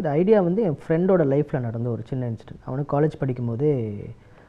[0.00, 4.04] இந்த ஐடியா வந்து என் ஃப்ரெண்டோட லைஃப்பில் நடந்த ஒரு சின்ன இன்சிடென்ட் அவனுக்கு காலேஜ் படிக்கும்போதே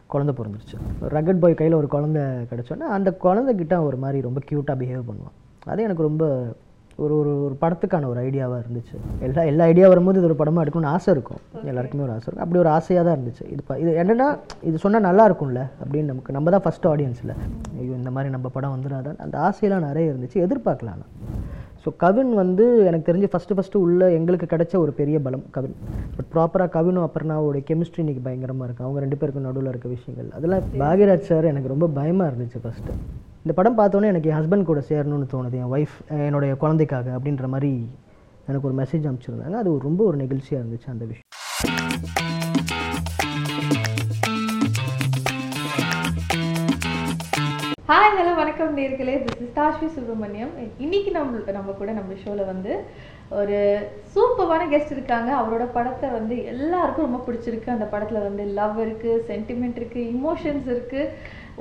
[0.08, 1.08] குழந்தை பிறந்துருச்சு.
[1.10, 5.66] ரகட் பாய் கையில் ஒரு குழந்தை கிடச்சோன்னே அந்த குழந்தைகிட்ட ஒரு மாதிரி ரொம்ப க்யூட்டாக பிஹேவ் பண்ணுவான்.
[5.66, 6.46] அது எனக்கு ரொம்ப
[6.96, 8.96] ஒரு ஒரு ஒரு படத்துக்கான ஒரு ஐடியாவாக இருந்துச்சு.
[9.20, 11.38] எல்லா எல்லா ஐடியா வரும்போது இது ஒரு படமாக எடுக்கணும்னு ஆசை இருக்கும்.
[11.66, 12.44] எல்லாருக்குமே ஒரு ஆசை இருக்கும்.
[12.44, 13.52] அப்படி ஒரு ஆசையாக தான் இருந்துச்சு.
[13.52, 17.36] இது ப- இது என்னென்னா இது சொன்னால் நல்லா இருக்கும்ல அப்படின்னு நமக்கு நம்ம தான் ஃபஸ்ட் ஆடியன்ஸில்
[17.80, 20.36] ஐயோ இந்த மாதிரி நம்ம படம் வந்துடாதான் அந்த ஆசையெல்லாம் நிறைய இருந்துச்சு.
[20.36, 21.10] எதிர்பார்க்கலாம் நான்
[21.84, 25.76] ஸோ கவின் வந்து எனக்கு தெரிஞ்சு ஃபஸ்ட்டு ஃபஸ்ட்டு உள்ள எங்களுக்கு கிடைச்ச ஒரு பெரிய பலம் கவின்.
[26.16, 30.30] பட் ப்ராப்பராக கவினும் அப்புறம்னாவோட கெமிஸ்ட்ரி இன்னைக்கு பயங்கரமாக இருக்குது அவங்க ரெண்டு பேருக்கும் நடுவில் இருக்க விஷயங்கள்.
[30.40, 32.98] அதெல்லாம் பாக்யராஜ் சார் எனக்கு ரொம்ப பயமாக இருந்துச்சு ஃபஸ்ட்டு
[33.46, 35.58] இந்த படம் பார்த்தோன்னே எனக்கு என் ஹஸ்பண்ட் கூட சேரணும்னு தோணுது.
[35.64, 35.98] என் ஒய்ஃப்
[36.28, 37.72] என்னுடைய குழந்தைக்காக அப்படின்ற மாதிரி
[38.50, 39.58] எனக்கு ஒரு மெசேஜ் அனுப்பிச்சிருந்தாங்க.
[39.64, 42.41] அது ஒரு ரொம்ப ஒரு நெகிழ்ச்சியாக இருந்துச்சு அந்த விஷயம்.
[47.92, 49.14] ஹாய் ஹலோ வணக்கம் நேர்களே.
[49.24, 50.52] திஸ் இஸ் தாஷ்வி சுப்ரமணியம்
[50.84, 52.74] இன்னைக்கு நம்ம நம்ம கூட நம்ம ஷோவில் வந்து
[53.40, 53.58] ஒரு
[54.14, 55.30] சூப்பரான கெஸ்ட் இருக்காங்க.
[55.40, 57.74] அவரோட படத்தை வந்து எல்லாருக்கும் ரொம்ப பிடிச்சிருக்கு.
[57.76, 61.04] அந்த படத்தில் வந்து லவ் இருக்கு சென்டிமெண்ட் இருக்கு இமோஷன்ஸ் இருக்கு.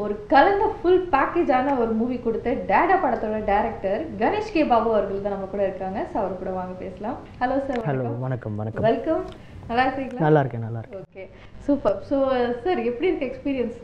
[0.04, 5.36] ஒரு கலந்த ஃபுல் பேக்கேஜான ஒரு மூவி கொடுத்த டேடா படத்தோட டைரக்டர் கணேஷ் கே பாபு அவர்கள் தான்
[5.36, 6.00] நம்ம கூட இருக்காங்க.
[6.12, 7.20] ஸோ அவர் கூட வாங்க பேசலாம்.
[7.44, 8.86] ஹலோ சார் ஹலோ வணக்கம் வணக்கம்.
[8.90, 9.24] வெல்கம்
[9.70, 10.24] நல்லா இருக்கீங்களா?
[10.28, 11.06] நல்லா இருக்கேன் நல்லா இருக்கேன்.
[11.06, 11.24] ஓகே
[11.68, 12.18] சூப்பர் ஸோ
[12.64, 13.78] சார் எப்படி இருக்கு எக்ஸ்பீரியன்ஸ்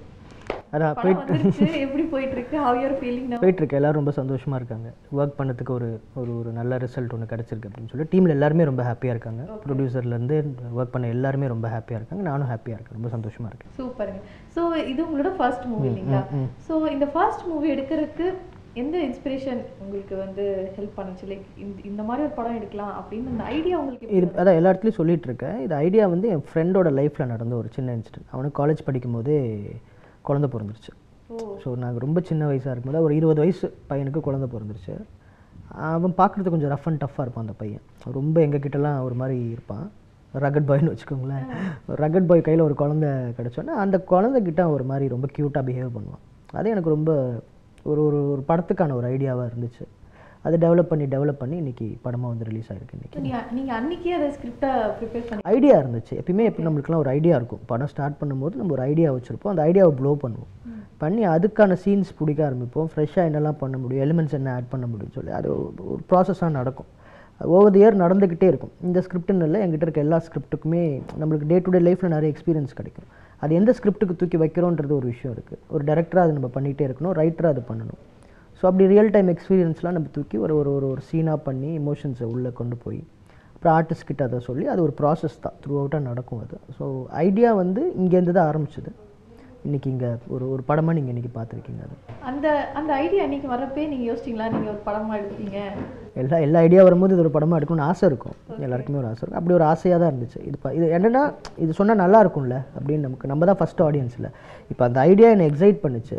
[0.75, 1.67] அதான் வந்துருச்சு.
[1.85, 3.79] எப்படி போயிட்டு இருக்கு ஹவ் யூர் ஃபீலிங் நவ போயிட்டுருக்கு.
[3.81, 4.89] எல்லாரும் ரொம்ப சந்தோஷமாக இருக்காங்க.
[5.19, 5.89] ஒர்க் பண்ணதுக்கு ஒரு
[6.23, 9.45] ஒரு ஒரு நல்ல ரிசல்ட் ஒன்று கிடச்சிருக்கு அப்படின்னு சொல்லி டீமில் எல்லாருமே ரொம்ப ஹாப்பியாக இருக்காங்க.
[9.67, 10.39] ப்ரொடியூசர்லேருந்து
[10.79, 12.25] ஒர்க் பண்ண எல்லாருமே ரொம்ப ஹாப்பியாக இருக்காங்க.
[12.31, 12.99] நானும் ஹாப்பியாக இருக்கேன்.
[12.99, 13.73] ரொம்ப சந்தோஷமாக இருக்கேன்.
[13.81, 14.21] சூப்பருங்க
[14.57, 16.23] ஸோ இது உங்களோட ஃபர்ஸ்ட் மூவி இல்லைங்களா?
[16.69, 18.29] ஸோ இந்த ஃபர்ஸ்ட் மூவி எடுக்கிறதுக்கு
[18.83, 20.45] எந்த இன்ஸ்பிரேஷன் உங்களுக்கு வந்து
[20.77, 21.27] ஹெல்ப் பண்ணுச்சு?
[21.31, 25.01] லைக் இந்த இந்த மாதிரி ஒரு படம் எடுக்கலாம் அப்படின்னு அந்த ஐடியா உங்களுக்கு இது அதான் எல்லா இடத்துலையும்
[25.01, 25.59] சொல்லிட்டு இருக்கேன்.
[25.67, 29.39] இது ஐடியா வந்து என் ஃப்ரெண்டோட லைஃப்பில் நடந்த ஒரு சின்ன இன்சிடென்ட் அவனுக்கு காலேஜ் படிக்கும்போதே
[30.29, 30.93] குழந்தை பிறந்துருச்சு.
[31.63, 34.95] ஸோ நாங்கள் ரொம்ப சின்ன வயசாக இருக்கும்போது ஒரு இருபது வயசு பையனுக்கு குழந்தை பிறந்துருச்சு.
[35.91, 37.85] அவன் பார்க்குறது கொஞ்சம் ரஃப் அண்ட் டஃப்பாக இருப்பான் அந்த பையன்.
[38.19, 39.87] ரொம்ப எங்கள் கிட்டலாம் ஒரு மாதிரி இருப்பான்.
[40.45, 41.45] ரகட் பாய்னு வச்சுக்கோங்களேன்.
[42.03, 46.23] ரகட் பாய் கையில் ஒரு குழந்தை கிடச்சோன்னே அந்த குழந்தைகிட்ட அவன் ஒரு மாதிரி ரொம்ப க்யூட்டாக பிஹேவ் பண்ணுவான்.
[46.59, 47.13] அது எனக்கு ரொம்ப
[47.91, 49.85] ஒரு ஒரு ஒரு படத்துக்கான ஒரு ஐடியாவாக இருந்துச்சு.
[50.47, 53.15] அதை டெவலப் பண்ணி டெவலப் பண்ணி இன்னைக்கு படமாக வந்து ரிலீஸ் ஆயிருக்கு இன்னைக்கு.
[53.15, 56.13] So, நீங்க நீங்க அன்னைக்கே அதை ஸ்கிரிப்டை ப்ரிப்பேர் பண்ணி ஐடியா இருந்துச்சு.
[56.13, 57.59] எப்பயுமே எப்படி நம்மளுக்குலாம் ஒரு ஐடியா இருக்கும்?
[57.67, 59.53] படம் ஸ்டார்ட் பண்ணும்போது நம்ம ஒரு ஐடியா வச்சுருப்போம்.
[59.55, 60.51] அந்த ஐடியாவை ப்ளோ பண்ணுவோம்.
[60.99, 62.87] பண்ணி அதுக்கான சீன்ஸ் பிடிக்க ஆரம்பிப்போம்.
[62.97, 64.05] ஃப்ரெஷ்ஷாக என்னெல்லாம் பண்ண முடியும்?
[64.05, 65.31] எலிமெண்ட்ஸ் என்ன ஆட் பண்ண முடியும்னு சொல்லி.
[65.31, 65.49] அது
[65.87, 66.87] ஒரு ப்ராசஸாக நடக்கும்.
[67.45, 68.71] ஓவர் தி இயர் நடந்துக்கிட்டே இருக்கும்.
[68.83, 73.09] இந்த ஸ்கிரிப்ட்னு இல்லை என்கிட்ட இருக்க எல்லா ஸ்கிரிப்ட்டுக்குமே நம்மளுக்கு டே டு டே லைஃப்பில் நிறைய எக்ஸ்பீரியன்ஸ் கிடைக்கும்.
[73.37, 77.17] அது எந்த ஸ்கிரிப்ட்டுக்கு தூக்கி வைக்கிறோன்றது ஒரு விஷயம் இருக்குது ஒரு டேரக்டராக அது நம்ம பண்ணிகிட்டே இருக்கணும்.
[77.21, 78.01] ரைட்டராக அது பண்ணணும்.
[78.59, 82.53] ஸோ அப்படி ரியல் டைம் எக்ஸ்பீரியன்ஸ்லாம் நம்ம தூக்கி ஒரு ஒரு ஒரு ஒரு சீனாக பண்ணி இமோஷன்ஸை உள்ளே
[82.53, 83.01] கொண்டு போய்
[83.55, 85.55] அப்புறம் ஆர்டிஸ்ட் கிட்ட அதை சொல்லி அது ஒரு ப்ராசஸ் தான்.
[85.63, 86.57] த்ரூ அவுட்டாக நடக்கும் அது.
[86.79, 86.85] ஸோ
[87.25, 88.91] ஐடியா வந்து இங்கேருந்து தான் ஆரம்பிச்சது.
[89.67, 91.95] இன்றைக்கி இங்கே ஒரு ஒரு படமாக நீங்கள் இன்றைக்கி பார்த்துருக்கீங்க அது.
[92.23, 94.49] அந்த அந்த ஐடியா அன்னைக்கு வரப்பே நீங்க யோசிச்சிங்களா?
[94.51, 95.57] நீங்க ஒரு படமா எடுப்பீங்க
[96.15, 98.37] எல்லா எல்லா ஐடியா வரும்போது இது ஒரு படமாக எடுக்கணும்னு ஆசை இருக்கும்.
[98.61, 99.41] எல்லாருக்குமே ஒரு ஆசை இருக்கும்.
[99.41, 100.41] அப்படி ஒரு ஆசையாக தான் இருந்துச்சு.
[100.43, 101.23] இது ப- இது என்னென்னா
[101.57, 102.59] இது சொன்னால் நல்லா இருக்கும்ல?
[102.77, 104.31] அப்படின்னு நமக்கு நம்ம தான் ஃபஸ்ட் ஆடியன்ஸில்
[104.69, 106.19] இப்போ அந்த ஐடியா என்னை எக்ஸைட் பண்ணுச்சு.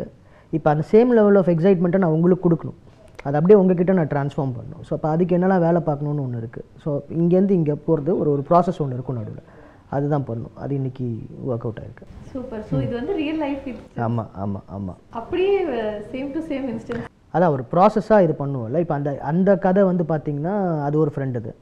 [0.56, 2.78] இப்போ அந்த சேம் லெவல் ஆஃப் எக்ஸைட்மெண்ட்டை நான் உங்களுக்கு கொடுக்கணும்.
[3.26, 4.82] அது அப்படியே உங்ககிட்ட நான் ட்ரான்ஸ்ஃபார்ம் பண்ணணும்.
[4.88, 8.80] ஸோ அப்போ அதுக்கு என்னெல்லாம் வேலை பார்க்கணுன்னு ஒன்று இருக்குது ஸோ இங்கேருந்து இங்கே போகிறது ஒரு ஒரு ப்ராசஸ்
[8.84, 9.44] ஒன்று இருக்கும் நடுவில்.
[9.96, 10.56] அதுதான் பண்ணணும்.
[10.62, 11.06] அது இன்னைக்கு
[11.48, 12.06] ஒர்க் அவுட் ஆயிருக்கு.
[12.32, 13.68] சூப்பர் ஸோ இது வந்து ரியல் லைஃப்
[14.06, 15.54] ஆமாம் ஆமாம் ஆமாம் அப்படியே
[16.12, 17.06] சேம் டு சேம் இன்ஸ்டன்ஸ்
[17.36, 18.80] அதான் ஒரு ப்ராசஸாக இது பண்ணுவோம்ல.
[18.84, 20.54] இப்போ அந்த அந்த கதை வந்து பார்த்திங்கன்னா
[20.86, 21.52] அது ஒரு ஃப்ரெண்டு இது.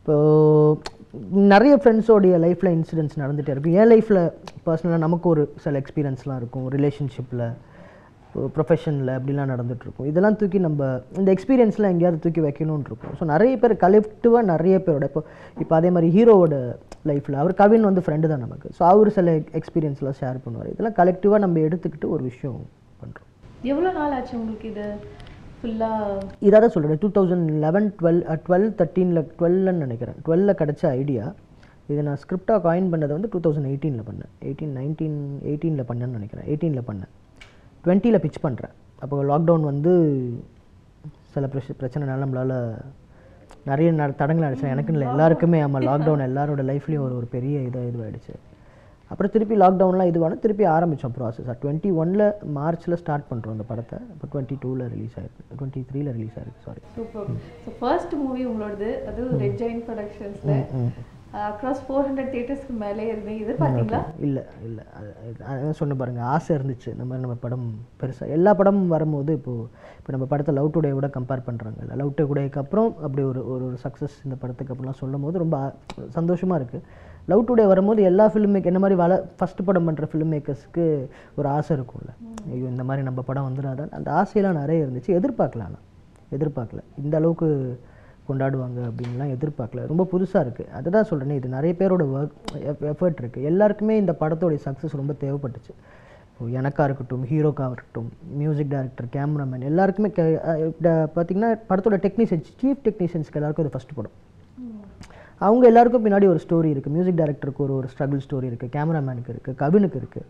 [0.00, 3.76] இப்போது நிறைய ஃப்ரெண்ட்ஸோடைய லைஃப்பில் இன்சிடென்ட்ஸ் நடந்துகிட்டே இருக்கும்.
[3.80, 4.22] என் லைஃப்பில்
[4.66, 6.66] பர்சனலாக நமக்கு ஒரு சில எக்ஸ்பீரியன்ஸ்லாம் இருக்கும்.
[6.76, 7.44] ரிலேஷன்ஷிப்பில்
[8.56, 10.88] ப்ரொஃபஷனில் அப்படிலாம் நடந்துட்டு இருக்கும் இதெல்லாம் தூக்கி நம்ம
[11.20, 15.22] இந்த எக்ஸ்பீரியன்ஸ்லாம் எங்கேயாவது தூக்கி வைக்கணும்னு இருக்கும் ஸோ நிறைய பேர் கலெக்டிவாக நிறைய பேரோட இப்போ
[15.62, 16.56] இப்போ அதே மாதிரி ஹீரோவோட
[17.10, 18.68] லைஃப்பில் அவர் கவின் வந்து ஃப்ரெண்டு தான் நமக்கு.
[18.78, 20.70] ஸோ அவர் சில எக்ஸ்பீரியன்ஸ்லாம் ஷேர் பண்ணுவார்.
[20.74, 22.60] இதெல்லாம் கலெக்டிவாக நம்ம எடுத்துக்கிட்டு ஒரு விஷயம்
[23.02, 23.28] பண்ணுறோம்
[23.70, 24.86] எவ்வளவு நாள் ஆச்சு உங்களுக்கு இது?
[25.60, 25.88] ஃபுல்லா
[26.46, 30.18] இதாக தான் சொல்கிறேன் two thousand eleven twelve twelve தேர்ட்டீனில் டுவெல்னு நினைக்கிறேன்.
[30.26, 31.24] டுவெல்ல கிடச்ச ஐடியா
[31.92, 34.30] இதை நான் ஸ்கிரிப்டாக காயின் பண்ணதை வந்து டூ தௌசண்ட் எயிட்டீனில் பண்ணேன்.
[34.46, 35.18] எயிட்டீன் நைன்டீன்
[35.50, 36.46] எயிட்டீனில் பண்ணேன்னு நினைக்கிறேன்.
[36.50, 37.12] எயிட்டீனில் பண்ணேன்.
[37.84, 39.92] டுவெண்ட்டியில் பிச் பண்ணுறேன் அப்போ லாக்டவுன் வந்து
[41.34, 42.56] சில பிரச்ச பிரச்சனைனால நம்மளால்
[43.70, 43.88] நிறைய
[44.20, 45.58] தடங்கள் ஆயிடுச்சு எனக்குன்னு இல்லை எல்லாருக்குமே.
[45.66, 48.34] ஆமாம் லாக்டவுன் எல்லாரோட லைஃப்லேயும் ஒரு ஒரு பெரிய இதாக இதுவாகிடுச்சு
[49.10, 52.24] அப்புறம் திருப்பி லாக்டவுன்லாம் இதுவான திருப்பி ஆரம்பித்தோம் ப்ராசஸ் டுவெண்ட்டி ஒனில்
[52.56, 53.98] மார்ச்சில் ஸ்டார்ட் பண்ணுறோம் அந்த படத்தை.
[54.14, 55.42] இப்போ டுவெண்ட்டி டூவில் ரிலீஸ் ஆயிருக்கு.
[55.58, 57.30] டுவெண்ட்டி த்ரீல ரிலீஸ் ஆயிருக்கு sorry super.
[57.64, 58.90] So first movie உங்களோடது.
[59.10, 60.54] அது ரெட் ஜெயின் ப்ரொடக்ஷன்ஸ்ல
[61.38, 63.32] அக்ராஸ் ஃபோர் ஹண்ட்ரட் தியேட்டர்ஸ்க்கு மேலே இருந்து.
[63.42, 64.84] எதிர்பார்த்தீங்களா இல்லை இல்லை.
[65.50, 66.88] அதான் சொன்ன பாருங்க ஆசை இருந்துச்சு.
[66.94, 67.66] இந்த மாதிரி நம்ம படம்
[68.00, 69.66] பெருசாக எல்லா படமும் வரும்போது இப்போது
[69.98, 74.16] இப்போ நம்ம படத்தை லவ் டுடே கூட கம்பேர் பண்ணுறாங்க லவ் டுடேக்கு அப்புறம் அப்படி ஒரு ஒரு சக்ஸஸ்
[74.24, 75.58] இந்த படத்துக்கு அப்படிலாம் சொல்லும் போது ரொம்ப
[76.18, 80.32] சந்தோஷமாக இருக்குது லவ் டுடே வரும்போது எல்லா ஃபிலிம் மேக் என்ன மாதிரி வள ஃபஸ்ட் படம் பண்ணுற ஃபிலிம்
[80.34, 80.86] மேக்கர்ஸ்க்கு
[81.38, 82.12] ஒரு ஆசை இருக்கும்ல.
[82.52, 85.12] ஐயோ இந்த மாதிரி நம்ம படம் வந்துடாதான் அந்த ஆசையெல்லாம் நிறைய இருந்துச்சு.
[85.20, 85.84] எதிர்பார்க்கல ஆனால்
[86.36, 86.80] எதிர்பார்க்கல.
[87.04, 87.48] இந்த அளவுக்கு
[88.28, 89.84] கொண்டாடுவாங்க அப்படின்லாம் எதிர்பார்க்கல.
[89.92, 92.36] ரொம்ப புதுசாக இருக்குது அதை தான் சொல்கிறேனே இது நிறைய பேரோட ஒர்க்
[92.92, 95.72] எஃபர்ட் இருக்குது எல்லாருக்குமே இந்த படத்தோடைய சக்ஸஸ் ரொம்ப தேவைப்பட்டுச்சு.
[96.32, 98.10] இப்போ இருக்கட்டும் ஹீரோக்காக இருக்கட்டும்
[98.42, 100.10] மியூசிக் டைரக்டர் கேமராமேன் எல்லாருக்குமே
[101.16, 104.16] பார்த்தீங்கன்னா படத்தோட டெக்னீஷியன்ஸ் சீஃப் டெக்னீஷியன்ஸ்க்கு எல்லாருக்கும் இது ஃபஸ்ட் படம்.
[105.46, 109.58] அவங்க எல்லாருக்கும் பின்னாடி ஒரு ஸ்டோரி இருக்குது மியூசிக் டைரக்டருக்கு ஒரு ஒரு ஸ்ட்ரகிள் ஸ்டோரி இருக்குது கேமராமேனுக்கு இருக்குது
[109.62, 110.26] கவினுக்கு இருக்குது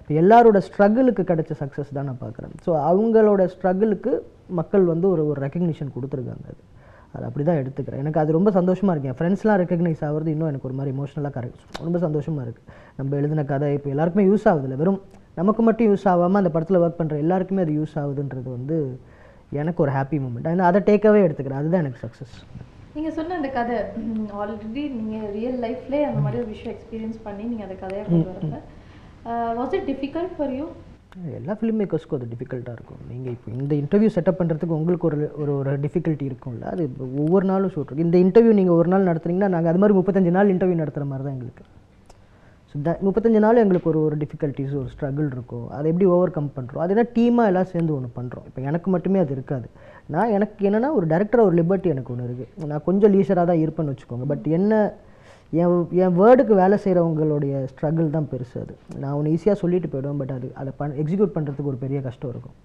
[0.00, 4.12] இப்போ எல்லாரோட ஸ்ட்ரகிளுக்கு கிடைச்ச சக்ஸஸ் தான் நான் பார்க்குறேன் ஸோ அவங்களோட ஸ்ட்ரகிளுக்கு
[4.60, 6.60] மக்கள் வந்து ஒரு ஒரு ரெக்கக்னிஷன் கொடுத்துருக்காங்க அது.
[7.14, 8.00] அது அப்படி தான் எடுத்துக்கிறேன்.
[8.04, 9.10] எனக்கு அது ரொம்ப சந்தோஷமாக இருக்கு.
[9.12, 12.66] என் ஃப்ரெண்ட்ஸ்லாம் ரெக்கக்னைஸ் ஆகிறது இன்னும் எனக்கு ஒரு மாதிரி எமோஷனலாக கரெக்ட் ரொம்ப சந்தோஷமாக இருக்குது
[12.98, 14.78] நம்ம எழுதின கதை இப்போ எல்லாருக்குமே யூஸ் ஆகுதுல்ல.
[14.82, 15.00] வெறும்
[15.40, 18.78] நமக்கு மட்டும் யூஸ் ஆகாமல் அந்த படத்தில் ஒர்க் பண்ணுற எல்லாருக்குமே அது யூஸ் ஆகுதுன்றது வந்து
[19.60, 21.60] எனக்கு ஒரு ஹாப்பி மூமெண்ட் அதை டேக்காவே எடுத்துக்கிறேன்.
[21.62, 22.34] அதுதான் எனக்கு சக்ஸஸ்
[22.96, 23.76] நீங்க சொன்ன அந்த கதை
[24.40, 28.60] ஆல்ரெடி நீங்க ரியல் லைஃப்ல அந்த மாதிரி ஒரு விஷயம் எக்ஸ்பீரியன்ஸ் பண்ணி நீங்க அந்த கதையை கொண்டு
[29.58, 30.66] was it difficult for you
[31.38, 33.00] எல்லா ஃபிலிம் மேக்கர்ஸ்க்கும் அது டிஃபிகல்ட்டாக இருக்கும்.
[33.10, 36.64] நீங்கள் இப்போ இந்த இன்டர்வியூ செட்டப் பண்ணுறதுக்கு உங்களுக்கு ஒரு ஒரு ஒரு டிஃபிகல்ட்டி இருக்கும்ல.
[36.74, 36.82] அது
[37.22, 40.52] ஒவ்வொரு நாளும் ஷூட் இருக்கும் இந்த இன்டர்வியூ நீங்கள் ஒரு நாள் நடத்துனீங்கன்னா நாங்கள் அது மாதிரி முப்பத்தஞ்சு நாள்
[40.54, 41.64] இன்டர்வியூ நடத்துகிற மாதிரி தான் எங்களுக்கு.
[42.70, 45.66] ஸோ த முப்பத்தஞ்சு நாள் எங்களுக்கு ஒரு ஒரு டிஃபிகல்ட்டிஸ் ஒரு ஸ்ட்ரகிள் இருக்கும்.
[45.76, 49.20] அதை எப்படி ஓவர் கம் பண்ணுறோம் அது என்ன டீமாக எல்லாம் சேர்ந்து ஒன்று பண்ணுறோம் இப்போ எனக்கு மட்டுமே
[49.24, 49.68] அது இருக்காது.
[50.14, 53.94] நான் எனக்கு என்னென்னா ஒரு டேரக்டர் ஒரு லிபர்ட்டி எனக்கு ஒன்று இருக்குது நான் கொஞ்சம் லீசராக தான் இருப்பேன்னு
[53.94, 54.26] வச்சுக்கோங்க.
[54.32, 54.72] பட் என்ன
[55.52, 55.74] என்
[56.04, 58.74] என் வேர்டுக்கு வேலை செய்கிறவங்களுடைய ஸ்ட்ரகிள் தான் பெருசு அது.
[59.02, 62.56] நான் ஒன்று ஈஸியாக சொல்லிட்டு போயிடுவேன் பட் அது அதை பண் எக்ஸிக்யூட் பண்ணுறதுக்கு ஒரு பெரிய கஷ்டம் இருக்கும்.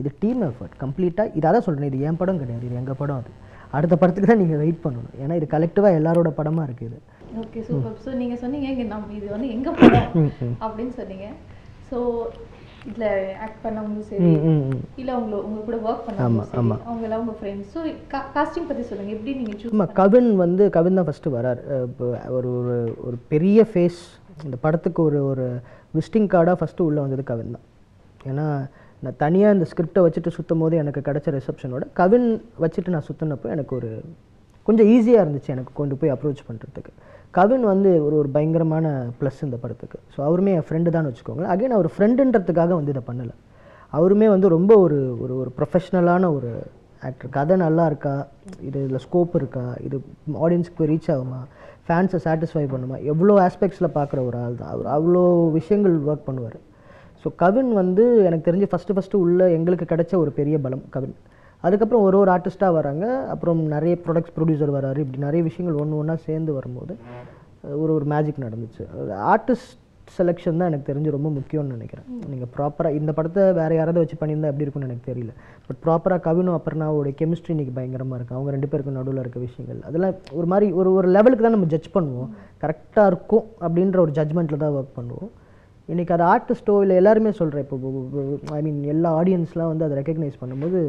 [0.00, 3.30] இது டீம் எஃபர்ட் கம்ப்ளீட்டாக இதை தான் சொல்கிறேன் இது என் படம் கிடையாது இது எங்கள் படம் அது.
[3.76, 5.14] அடுத்த படத்துக்கு தான் நீங்கள் வெயிட் பண்ணணும்.
[5.22, 7.00] ஏன்னா இது கலெக்டிவாக எல்லாரோட படமாக இருக்குது இது.
[7.44, 8.68] ஓகே சூப்பர் ஸோ நீங்க சொன்னீங்க
[9.18, 10.08] இது வந்து எங்க படம்
[10.64, 11.28] அப்படின்னு சொன்னீங்க.
[11.90, 11.98] ஸோ
[12.88, 13.06] இதுல
[13.44, 14.30] ஆக்ட் பண்ணவங்களும் சரி.
[15.02, 17.80] இல்ல உங்க உங்க கூட ஒர்க் பண்ணவங்களும் சரி அவங்க எல்லாம் உங்க ஃப்ரெண்ட்ஸ் ஸோ
[18.36, 19.12] காஸ்டிங் பத்தி சொல்லுங்க.
[19.16, 21.60] எப்படி நீங்க சூஸ் ஆமாம் கவின் வந்து கவின் தான் ஃபஸ்ட்டு வரார்.
[22.38, 22.52] ஒரு
[23.06, 24.00] ஒரு பெரிய ஃபேஸ்
[24.46, 25.46] இந்த படத்துக்கு ஒரு ஒரு
[25.98, 27.66] விசிட்டிங் கார்டாக ஃபஸ்ட்டு உள்ளே வந்தது கவின் தான்.
[28.30, 28.46] ஏன்னா
[29.04, 32.28] நான் தனியாக இந்த ஸ்கிரிப்டை வச்சுட்டு சுற்றும் போது எனக்கு கிடைச்ச ரிசப்ஷனோட கவின்
[32.64, 33.90] வச்சுட்டு நான் சுற்றினப்போ எனக்கு ஒரு
[34.68, 36.92] கொஞ்சம் ஈஸியாக இருந்துச்சு எனக்கு கொண்டு போய் அப்ரோச் பண்ணுறதுக்கு
[37.38, 38.86] கவின் வந்து ஒரு ஒரு பயங்கரமான
[39.20, 39.98] ப்ளஸ் இந்த படத்துக்கு.
[40.14, 41.52] ஸோ அவருமே என் ஃப்ரெண்டு தான் வச்சுக்கோங்களேன்.
[41.54, 43.34] அகைன் அவர் ஃப்ரெண்டுன்றதுக்காக வந்து இதை பண்ணலை.
[43.92, 46.50] அவருமே வந்து ரொம்ப ஒரு ஒரு ஒரு ப்ரொஃபஷ்னலான ஒரு
[47.08, 48.14] ஆக்டர் கதை நல்லா இருக்கா?
[48.68, 49.64] இது இதில் ஸ்கோப் இருக்கா?
[49.86, 49.96] இது
[50.44, 51.40] ஆடியன்ஸுக்கு ரீச் ஆகுமா?
[51.86, 52.96] ஃபேன்ஸை சாட்டிஸ்ஃபை பண்ணுமா?
[53.12, 54.72] எவ்வளோ ஆஸ்பெக்ட்ஸில் பார்க்குற ஒரு ஆள் தான்.
[54.74, 55.22] அவர் அவ்வளோ
[55.58, 56.58] விஷயங்கள் ஒர்க் பண்ணுவார்.
[57.22, 61.16] ஸோ கவின் வந்து எனக்கு தெரிஞ்சு ஃபஸ்ட்டு ஃபஸ்ட்டு உள்ள எங்களுக்கு கிடைச்ச ஒரு பெரிய பலம் கவின்.
[61.66, 63.04] அதுக்கப்புறம் ஒரு ஒரு ஆர்டிஸ்ட்டாக வராங்க.
[63.32, 65.00] அப்புறம் நிறைய ப்ரொடக்ட்ஸ் ப்ரொடியூசர் வராரு.
[65.04, 66.94] இப்படி நிறைய விஷயங்கள் ஒன்று ஒன்றா சேர்ந்து வரும்போது
[67.82, 68.82] ஒரு ஒரு மேஜிக் நடந்துச்சு.
[69.34, 69.74] ஆர்டிஸ்ட்
[70.16, 72.06] செலெக்ஷன் தான் எனக்கு தெரிஞ்சு ரொம்ப முக்கியம்னு நினைக்கிறேன்.
[72.32, 75.32] நீங்கள் ப்ராப்பராக இந்த படத்தை வேறு யாராவது வச்சு பண்ணியிருந்தா எப்படி இருக்கும்னு எனக்கு தெரியல.
[75.66, 79.80] பட் ப்ராப்பராக கவினும் அப்புறனாவோட கெமிஸ்ட்ரி இன்னைக்கு பயங்கரமாக இருக்குது அவங்க ரெண்டு பேருக்கும் நடுவில் இருக்க விஷயங்கள்.
[79.88, 82.30] அதெல்லாம் ஒரு மாதிரி ஒரு ஒரு லெவலுக்கு தான் நம்ம ஜட்ஜ் பண்ணுவோம்.
[82.64, 85.30] கரெக்டாக இருக்கும் அப்படின்ற ஒரு ஜட்ஜ்மெண்ட்டில் தான் ஒர்க் பண்ணுவோம்.
[85.92, 87.76] இன்றைக்கி அது ஆர்டிஸ்ட்டோ இல்லை எல்லாருமே சொல்கிறேன் இப்போ
[88.58, 90.80] ஐ மீன் எல்லா ஆடியன்ஸ்லாம் வந்து அதை ரெக்கக்னைஸ் பண்ணும்போது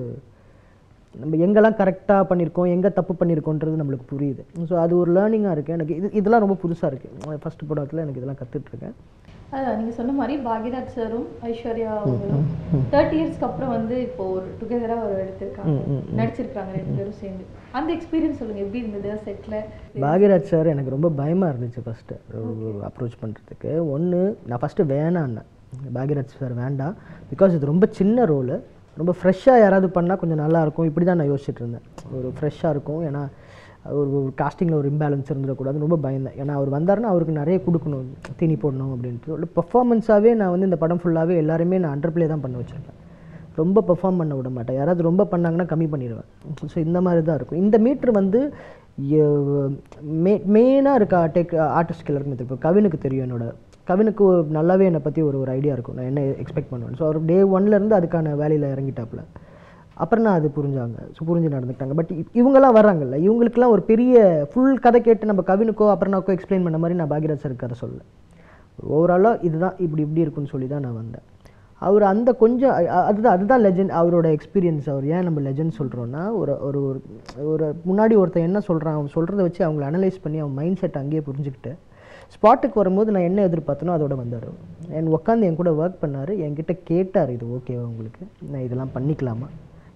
[1.15, 4.43] நம்ம எங்கெல்லாம் கரெக்டாக பண்ணியிருக்கோம் எங்கே தப்பு பண்ணியிருக்கோன்றது நம்மளுக்கு புரியுது.
[4.69, 8.41] ஸோ அது ஒரு லேர்னிங்காக இருக்குது எனக்கு இது இதெல்லாம் ரொம்ப புதுசாக இருக்குது ஃபஸ்ட் படத்தில் எனக்கு இதெல்லாம்
[8.41, 8.95] கற்றுட்ருக்கேன்
[9.57, 12.43] அதான் நீங்க சொன்ன மாதிரி பாக்யராஜ் சாரும் ஐஸ்வர்யா அவங்களும்
[12.91, 15.77] தேர்ட்டி இயர்ஸ்க்கு அப்புறம் வந்து இப்போ ஒரு டுகெதரா ஒரு எடுத்திருக்காங்க.
[16.19, 17.45] நடிச்சிருக்காங்க ரெண்டு பேரும் சேர்ந்து.
[17.77, 18.61] அந்த எக்ஸ்பீரியன்ஸ் சொல்லுங்க.
[18.65, 19.15] எப்படி இருந்தது?
[19.27, 19.61] செட்ல
[20.05, 22.17] பாக்யராஜ் சார் எனக்கு ரொம்ப பயமாக இருந்துச்சு ஃபஸ்ட்டு
[22.89, 24.21] அப்ரோச் பண்ணுறதுக்கு ஒன்று
[24.51, 25.47] நான் ஃபஸ்ட்டு வேணான்னேன்
[25.97, 26.95] பாக்யராஜ் சார் வேண்டாம்.
[27.31, 28.57] பிகாஸ் இது ரொம்ப சின்ன ரோலு
[28.99, 31.85] ரொம்ப ஃப்ரெஷ்ஷாக யாராவது பண்ணால் கொஞ்சம் நல்லா இருக்கும் இப்படி தான் நான் யோசிச்சுட்டு இருந்தேன்
[32.19, 33.01] ஒரு ஃப்ரெஷ்ஷாக இருக்கும்.
[33.09, 33.21] ஏன்னா
[33.99, 35.77] ஒரு ஒரு காஸ்டிங்கில் ஒரு இம்பேலன்ஸ் இருந்துடக்கூடாது.
[35.83, 36.35] ரொம்ப பயந்தேன்.
[36.41, 38.07] ஏன்னா அவர் வந்தாருன்னா அவருக்கு நிறைய கொடுக்கணும்.
[38.39, 39.31] தீனி போடணும் அப்படின்ட்டு.
[39.37, 42.99] ஒரு பர்ஃபார்மன்ஸாகவே நான் வந்து இந்த படம் ஃபுல்லாகவே எல்லாருமே நான் அண்டர் ப்ளே தான் பண்ண வச்சுருப்பேன்
[43.61, 44.77] ரொம்ப பெர்ஃபார்ம் பண்ண விட மாட்டேன்.
[44.79, 46.27] யாராவது ரொம்ப பண்ணாங்கன்னா கம்மி பண்ணிடுவேன்.
[46.73, 47.61] ஸோ இந்த மாதிரி தான் இருக்கும்.
[47.63, 48.41] இந்த மீட்ரு வந்து
[50.55, 53.45] மெயினாக இருக்க டெக் ஆர்டிஸ்ட் எல்லாருக்குமே தெரியும் இப்போ கவினுக்கு தெரியும் என்னோட
[53.89, 55.97] கவினுக்கு ஒரு நல்லாவே என்னை பற்றி ஒரு ஒரு ஐடியா இருக்கும்.
[55.99, 59.23] நான் என்ன எக்ஸ்பெக்ட் பண்ணுவேன் ஸோ அவர் டே ஒன்லேருந்து அதுக்கான வேலையில் இறங்கிட்டாப்புல.
[60.03, 60.97] அப்புறம் நான் அது புரிஞ்சாங்க.
[61.15, 61.95] ஸோ புரிஞ்சு நடந்துக்கிட்டாங்க.
[61.99, 63.15] பட் இவங்கெல்லாம் வர்றாங்கல்ல.
[63.25, 67.61] இவங்களுக்குலாம் ஒரு பெரிய ஃபுல் கதை கேட்டு நம்ம கவினுக்கோ அப்புறம்னாக்கோ எக்ஸ்பிளைன் பண்ண மாதிரி நான் பாக்யராஜ் சார்
[67.63, 68.01] கதை சொல்லல.
[68.97, 71.25] ஓவராலாக இதுதான் இப்படி இப்படி இருக்குன்னு சொல்லி தான் நான் வந்தேன்.
[71.87, 72.73] அவர் அந்த கொஞ்சம்
[73.09, 76.99] அதுதான் அதுதான் லெஜெண்ட் அவரோட எக்ஸ்பீரியன்ஸ் அவர் ஏன் நம்ம லெஜெண்ட் சொல்கிறோன்னா ஒரு ஒரு ஒரு
[77.51, 81.21] ஒரு முன்னாடி ஒருத்தன் என்ன சொல்கிறான் அவன் சொல்கிறத வச்சு அவங்கள அனலைஸ் பண்ணி அவன் மைண்ட் செட் அங்கேயே
[81.27, 81.71] புரிஞ்சுக்கிட்டு
[82.33, 84.49] ஸ்பாட்டுக்கு வரும்போது நான் என்ன எதிர்பார்த்தனோ அதோட வந்தார்.
[84.97, 86.31] என் உட்காந்து என் கூட ஒர்க் பண்ணார்.
[86.45, 88.23] என்கிட்ட கேட்டார் இது ஓகேவா உங்களுக்கு?
[88.51, 89.47] நான் இதெல்லாம் பண்ணிக்கலாமா?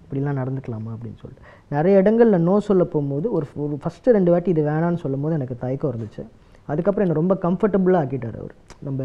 [0.02, 0.90] இப்படிலாம் நடந்துக்கலாமா?
[0.94, 1.44] அப்படின்னு சொல்லிட்டு.
[1.76, 5.56] நிறைய இடங்களில் நோ சொல்ல போகும்போது ஒரு ஒரு ஃபஸ்ட்டு ரெண்டு வாட்டி இது வேணான்னு சொல்லும் போது எனக்கு
[5.64, 6.24] தயக்கம் இருந்துச்சு.
[6.72, 8.54] அதுக்கப்புறம் என்னை ரொம்ப கம்ஃபர்டபுளாக ஆக்கிட்டார் அவர்.
[8.88, 9.02] நம்ம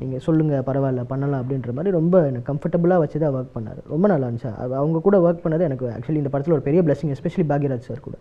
[0.00, 3.80] நீங்கள் சொல்லுங்கள் பரவாயில்ல பண்ணலாம் அப்படின்ற மாதிரி ரொம்ப எனக்கு கம்ஃபர்டபுளாக வச்சு தான் ஒர்க் பண்ணார்.
[3.94, 4.52] ரொம்ப நல்லா இருந்துச்சு.
[4.80, 8.16] அவங்க கூட ஒர்க் பண்ணது எனக்கு ஆக்சுவலி இந்த படத்தில் ஒரு பெரிய பிளஸிங் எஸ்பெஷலி பாக்யராஜ் சார் கூட.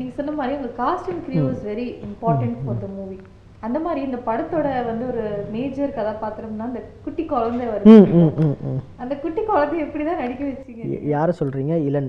[0.00, 3.18] நீங்கள் சொன்ன மாதிரி உங்கள் costume கிரியோ is very important for the movie
[3.60, 7.94] அந்த மாதிரி இந்த படத்தோட வந்து ஒரு மேஜர் கதாபாத்திரம்னா அந்த குட்டி குழந்தை வருது.
[8.96, 11.06] அந்த குட்டி குழந்தைய எப்படிதான் நடிக்க வச்சீங்க?
[11.06, 12.08] யாரை சொல்கிறீங்க இளன்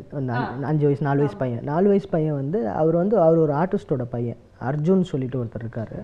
[0.63, 1.63] அஞ்சு- வயசு நாலு வயசு பையன்.
[1.63, 4.37] நாலு வயசு பையன் வந்து அவர் வந்து அவர் ஒரு ஆர்டிஸ்டோட பையன்.
[4.61, 5.95] அர்ஜுன் சொல்லிட்டு ஒருத்தர் இருக்கார்.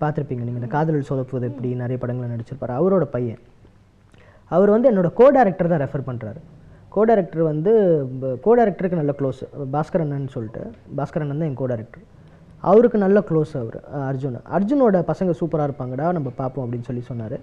[0.00, 2.74] பார்த்துருப்பீங்க நீங்கள் இந்த காதல் சொதப்புவது எப்படி நிறைய படங்களில் நடிச்சிருப்பாரு.
[2.80, 3.38] அவரோட பையன்.
[4.50, 6.40] அவர் வந்து என்னோட கோ டைரக்டர் தான் ரெஃபர் பண்ணுறாரு
[6.88, 7.72] கோ டைரக்டர் வந்து
[8.42, 9.40] கோ டைரக்டருக்கு நல்ல க்ளோஸ்
[9.72, 10.62] பாஸ்கர் அண்ணன் சொல்லிட்டு
[10.96, 12.04] பாஸ்கர் அண்ணன் தான் என் கோ டைரக்டர்
[12.70, 13.78] அவருக்கு நல்ல க்ளோஸ் அவர்
[14.10, 14.38] அர்ஜுன்.
[14.56, 17.36] அர்ஜுனோட பசங்க சூப்பராக இருப்பாங்கடா நம்ம பார்ப்போம் அப்படின்னு சொல்லி சொன்னார்.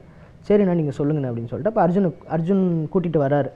[0.47, 3.51] சரிண்ணா நீங்கள் சொல்லுங்கண்ணா அப்படின்னு சொல்லிட்டு அப்போ அர்ஜுன் அர்ஜுன் கூட்டிகிட்டு வராரு.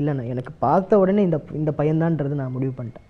[0.00, 3.06] இல்லைண்ணா எனக்கு பார்த்த உடனே இந்த இந்த பையன்தான்றது நான் முடிவு பண்ணிட்டேன்.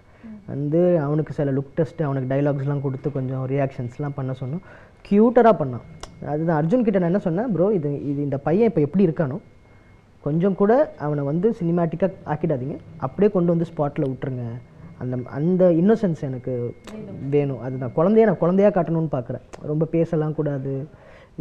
[0.52, 4.62] வந்து அவனுக்கு சில லுக் டெஸ்ட்டு அவனுக்கு டைலாக்ஸ்லாம் கொடுத்து கொஞ்சம் ரியாக்ஷன்ஸ்லாம் பண்ண சொன்னோம்.
[5.08, 5.84] க்யூட்டராக பண்ணான்.
[6.32, 9.38] அதுதான் அர்ஜுன் கிட்ட நான் என்ன சொன்னேன் ப்ரோ இது இது இந்த பையன் இப்போ எப்படி இருக்கானோ
[10.26, 10.72] கொஞ்சம் கூட
[11.06, 12.76] அவனை வந்து சினிமேட்டிக்காக ஆக்கிடாதீங்க.
[13.06, 14.46] அப்படியே கொண்டு வந்து ஸ்பாட்டில் விட்டுருங்க.
[15.02, 16.52] அந்த அந்த இன்னோசென்ஸ் எனக்கு
[17.34, 17.60] வேணும்.
[17.66, 17.94] அதுதான்.
[17.98, 19.44] குழந்தைய நான் குழந்தையா காட்டணும்னு பார்க்குறேன்.
[19.72, 20.74] ரொம்ப பேசலாம் கூடாது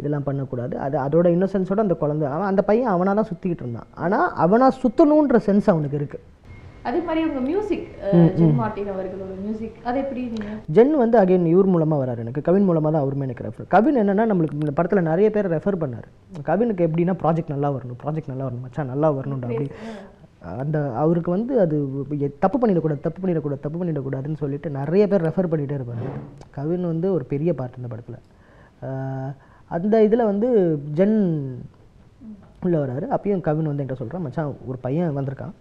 [0.00, 0.74] இதெல்லாம் பண்ணக்கூடாது.
[0.86, 3.90] அது அதோட இன்னோசென்ஸோட அந்த குழந்தை அவன் அந்த பையன் அவனாக தான் சுற்றிக்கிட்டு இருந்தான்.
[4.04, 6.24] ஆனால் அவனாக சுற்றணுன்ற சென்ஸ் அவனுக்கு இருக்குது
[6.88, 7.86] அதே மாதிரி உங்க மியூசிக்
[8.38, 10.50] ஜென் மார்ட்டின் அவர்களோட மியூசிக் அது எப்படி நீங்க?
[10.76, 12.44] ஜென் வந்து அகைன் இவர் மூலமாக வராரு எனக்கு.
[12.48, 16.06] கவின் மூலமாக தான் அவருமே எனக்கு ரெஃபர் கவின் என்னன்னா நம்மளுக்கு இந்த படத்தில் நிறைய பேர் ரெஃபர் பண்ணார்.
[16.50, 19.66] கவினுக்கு எப்படின்னா ப்ராஜெக்ட் நல்லா வரணும் ப்ராஜெக்ட் நல்லா வரணும் மச்சான் நல்லா வரணும்டா அப்படி.
[20.62, 21.76] அந்த அவருக்கு வந்து அது
[22.44, 26.02] தப்பு பண்ணிடக்கூடாது தப்பு பண்ணிடக்கூடாது தப்பு பண்ணிடக்கூடாதுன்னு சொல்லிட்டு நிறைய பேர் ரெஃபர் பண்ணிகிட்டே இருப்பார்.
[26.56, 28.18] கவின் வந்து ஒரு பெரிய பார்ட் இந்த படத்தில்.
[29.76, 30.48] அந்த இதில் வந்து
[30.98, 31.16] ஜென்
[32.66, 33.06] உள்ளே வராரு.
[33.16, 35.54] அப்பயும் கவின் வந்து என்கிட்ட சொல்கிறான் மச்சான் ஒரு பையன் வந்திருக்கான்.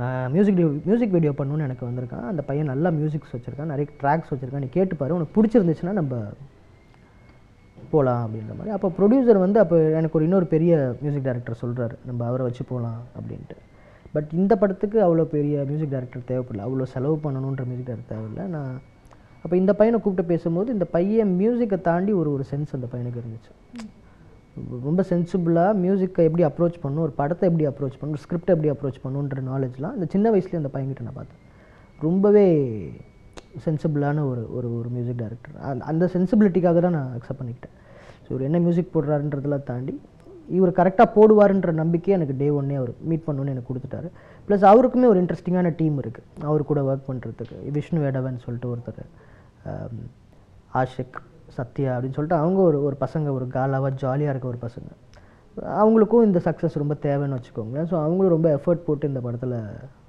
[0.00, 2.26] நான் மியூசிக் மியூசிக் வீடியோ பண்ணணும்னு எனக்கு வந்திருக்கான்.
[2.32, 3.72] அந்த பையன் நல்லா மியூசிக்ஸ் வச்சுருக்கான்.
[3.72, 4.64] நிறைய ட்ராக்ஸ் வச்சுருக்கான்.
[4.64, 6.20] நீ கேட்டுப்பாரு உனக்கு பிடிச்சிருந்துச்சுன்னா நம்ம
[7.94, 8.74] போகலாம் அப்படின்ற மாதிரி.
[8.76, 13.00] அப்போ ப்ரொடியூசர் வந்து அப்போ எனக்கு ஒரு இன்னொரு பெரிய மியூசிக் டைரக்டர் சொல்கிறாரு நம்ம அவரை வச்சு போகலாம்
[13.18, 13.56] அப்படின்ட்டு.
[14.14, 16.64] பட் இந்த படத்துக்கு அவ்வளோ பெரிய மியூசிக் டைரக்டர் தேவைப்படல.
[16.68, 18.44] அவ்வளோ செலவு பண்ணணுன்ற மியூசிக் டைரக்டர் தேவையில்லை.
[18.54, 18.72] நான்
[19.42, 23.52] அப்போ இந்த பையனை கூப்பிட்டு பேசும்போது இந்த பையன் மியூசிக்கை தாண்டி ஒரு ஒரு சென்ஸ் அந்த பையனுக்கு இருந்துச்சு.
[24.86, 29.42] ரொம்ப சென்சிபிளாக மியூசிக்கை எப்படி அப்ரோச் பண்ணணும் ஒரு படத்தை எப்படி அப்ரோச் பண்ணணும் ஸ்கிரிப்டை எப்படி அப்ரோச் பண்ணணுன்ற
[29.52, 31.40] நாலேஜ்லாம் இந்த சின்ன வயசுலேயே அந்த பையன்கிட்ட நான் பார்த்தேன்.
[32.06, 32.44] ரொம்பவே
[33.66, 35.56] சென்சிபிளான ஒரு ஒரு ஒரு மியூசிக் டைரக்டர்
[35.90, 37.76] அந்த சென்சிபிலிட்டிக்காக தான் நான் அக்செப்ட் பண்ணிக்கிட்டேன்.
[38.24, 39.94] ஸோ இவர் என்ன மியூசிக் போடுறாருன்றதெல்லாம் தாண்டி
[40.58, 44.08] இவர் கரெக்டாக போடுவாருன்ற நம்பிக்கையை எனக்கு டே ஒன்னே அவர் மீட் பண்ணணும்னு எனக்கு கொடுத்துட்டாரு.
[44.46, 49.02] ப்ளஸ் அவருக்குமே ஒரு இன்ட்ரெஸ்டிங்கான டீம் இருக்குது அவர் கூட ஒர்க் பண்ணுறதுக்கு விஷ்ணு வேடவன் சொல்லிட்டு ஒருத்தர்
[50.80, 51.20] ஆஷிக்
[51.58, 54.90] சத்யா அப்படின்னு சொல்லிட்டு அவங்க ஒரு ஒரு பசங்க ஒரு காலாவாக ஜாலியாக இருக்க ஒரு பசங்க.
[55.82, 57.86] அவங்களுக்கும் இந்த சக்ஸஸ் ரொம்ப தேவைன்னு வச்சுக்கோங்களேன்.
[57.90, 59.56] ஸோ அவங்களும் ரொம்ப எஃபர்ட் போட்டு இந்த படத்தில்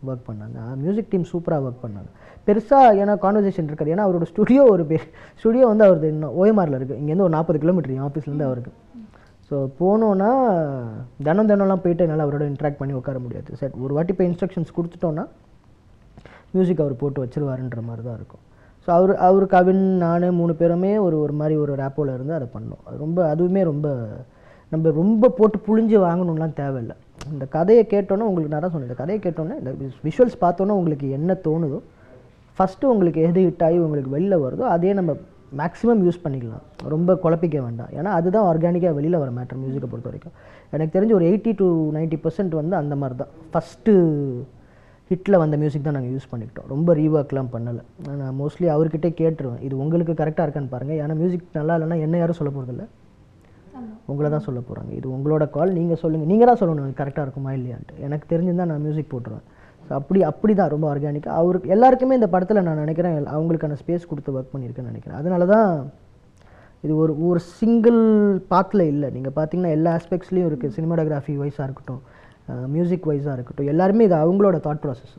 [0.10, 0.58] ஒர்க் பண்ணாங்க.
[0.82, 2.10] மியூசிக் டீம் சூப்பராக ஒர்க் பண்ணாங்க.
[2.48, 3.94] பெருசாக ஏன்னா கான்வர்சேஷன் இருக்காது.
[3.96, 5.08] ஏன்னா அவரோட ஸ்டுடியோ ஒரு பேர்
[5.42, 8.74] ஸ்டுடியோ வந்து அவரது இன்னும் ஓஎம்ஆரில் இருக்குது இங்கேருந்து ஒரு நாற்பது கிலோமீட்டர் என் ஆஃபீஸ்லேருந்து அவருக்கு.
[9.52, 10.30] ஸோ போனோன்னா
[11.28, 13.50] தினம் தினம்லாம் போயிட்டு என்னால் அவரோட இன்ட்ராக்ட் பண்ணி உட்கார முடியாது.
[13.62, 15.26] சரி ஒரு வாட்டி இப்போ இன்ஸ்ட்ரக்ஷன்ஸ் கொடுத்துட்டோன்னா
[16.54, 18.44] மியூசிக் அவர் போட்டு வச்சிருவாருன்ற மாதிரி தான் இருக்கும்.
[18.86, 22.82] ஸோ அவர் அவர் கவின் நான் மூணு பேருமே ஒரு ஒரு மாதிரி ஒரு ரேப்போவில் இருந்து அதை பண்ணோம்.
[22.88, 23.88] அது ரொம்ப அதுவுமே ரொம்ப
[24.72, 26.96] நம்ம ரொம்ப போட்டு புழிஞ்சு வாங்கணும்லாம் தேவையில்லை.
[27.34, 29.72] இந்த கதையை கேட்டோன்னே உங்களுக்கு நான் தான் சொன்னேன் இந்த கதையை கேட்டோன்னே இந்த
[30.08, 31.80] விஷுவல்ஸ் பார்த்தோன்னே உங்களுக்கு என்ன தோணுதோ
[32.58, 35.12] ஃபஸ்ட்டு உங்களுக்கு எது ஹிட் ஆகி உங்களுக்கு வெளில வருதோ அதே நம்ம
[35.60, 36.64] மேக்ஸிமம் யூஸ் பண்ணிக்கலாம்.
[36.94, 37.92] ரொம்ப குழப்பிக்க வேண்டாம்.
[37.98, 40.36] ஏன்னா அதுதான் ஆர்கானிக்காக வெளியில் வர மேட்டர் மியூசிக்கை பொறுத்த வரைக்கும்.
[40.76, 41.68] எனக்கு தெரிஞ்சு ஒரு எயிட்டி டு
[41.98, 43.94] 90% பர்சன்ட் வந்து அந்த மாதிரி தான் ஃபஸ்ட்டு
[45.12, 46.68] ஹிட்டில் வந்த மியூசிக் தான் நாங்கள் யூஸ் பண்ணிக்கிட்டோம்.
[46.74, 47.84] ரொம்ப ரீஒர்க்லாம் பண்ணலை.
[48.22, 49.62] நான் மோஸ்ட்லி அவர்கிட்டே கேட்டுருவேன்.
[49.68, 52.86] இது உங்களுக்கு கரெக்டாக இருக்கான்னு பாருங்கள் ஏன்னா மியூசிக் நல்லா இல்லைன்னா என்ன யாரும் சொல்ல போகிறதில்ல
[54.12, 57.96] உங்களை தான் சொல்ல போகிறாங்க இது உங்களோட கால் நீங்கள் சொல்லுங்கள் நீங்கள் தான் சொல்லணும் கரெக்டாக இருக்குமா இல்லையான்ட்டு.
[58.06, 59.46] எனக்கு தெரிஞ்சிருந்தா நான் மியூசிக் போட்டுருவேன்.
[60.00, 64.54] அப்படி அப்படி தான் ரொம்ப ஆர்கானிக்காக அவருக்கு எல்லாருக்குமே இந்த படத்தில் நான் நினைக்கிறேன் அவங்களுக்கான ஸ்பேஸ் கொடுத்து ஒர்க்
[64.54, 65.20] பண்ணியிருக்கேன்னு நினைக்கிறேன்.
[65.22, 65.70] அதனால தான்
[66.86, 68.00] இது ஒரு ஒரு சிங்கிள்
[68.54, 69.10] பாத்தில் இல்லை.
[69.18, 72.02] நீங்கள் பார்த்தீங்கன்னா எல்லா ஆஸ்பெக்ட்ஸ்லேயும் இருக்குது சினிமாடோகிராஃபி வைஸாக இருக்கட்டும்
[72.76, 75.14] மியூசிக் வைஸாக இருக்கட்டும் எல்லாருமே இது அவங்களோட தாட் ப்ராசஸ்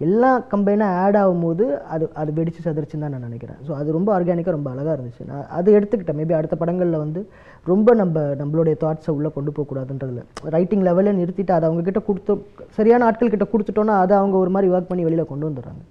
[0.00, 3.58] எல்லாம் கம்பைனாக ஆட் ஆகும்போது அது அது வெடிச்சு சதுரிச்சுன்னு தான் நான் நினைக்கிறேன்.
[3.66, 5.24] ஸோ அது ரொம்ப ஆர்கானிக்காக ரொம்ப அழகாக இருந்துச்சு.
[5.28, 6.18] நான் அது எடுத்துக்கிட்டேன்.
[6.20, 7.20] மேபி அடுத்த படங்களில் வந்து
[7.66, 10.22] ரொம்ப நம்ம நம்மளுடைய தாட்ஸை உள்ளே கொண்டு போகக்கூடாதுன்றதுல
[10.54, 12.34] ரைட்டிங் லெவலில் நிறுத்திட்டு அதை அவங்க கிட்ட கொடுத்து
[12.78, 15.82] சரியான ஆட்கள் கிட்ட கொடுத்துட்டோன்னா அதை அவங்க ஒரு மாதிரி ஒர்க் பண்ணி வெளியில் கொண்டு வந்துடுறாங்க.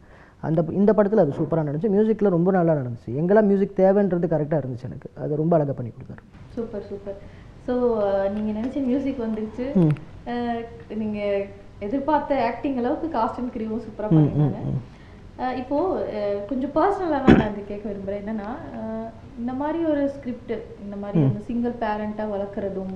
[0.43, 1.93] அந்த இந்த படத்தில் அது சூப்பராக நடந்துச்சு.
[1.93, 3.11] மியூசிக்கில் ரொம்ப நல்லா நடந்துச்சு.
[3.19, 5.09] எங்கெல்லாம் மியூசிக் தேவைன்றது கரெக்டாக இருந்துச்சு எனக்கு.
[5.17, 6.23] அது ரொம்ப அழகாக பண்ணி கொடுத்தாரு.
[6.55, 7.17] சூப்பர் சூப்பர்
[7.67, 7.73] ஸோ
[8.33, 9.65] நீங்க நினைச்ச மியூசிக் வந்துருச்சு.
[10.31, 10.61] அஹ்,
[10.97, 11.19] நீங்க
[11.83, 14.59] எதிர்பார்த்த ஆக்டிங் அளவுக்கு காஸ்ட் அண்ட் கிரிவும் சூப்பரா பண்ணிருக்காங்க
[15.39, 15.77] அஹ், இப்போ
[16.13, 18.21] அஹ், கொஞ்சம் பர்சனலாக நான் இது கேட்க விரும்புறேன்.
[18.23, 18.49] என்னன்னா
[19.37, 22.95] இந்த மாதிரி ஒரு ஸ்கிரிப்ட் இந்த மாதிரி வந்து சிங்கிள் பேரண்டா வளர்க்குறதும்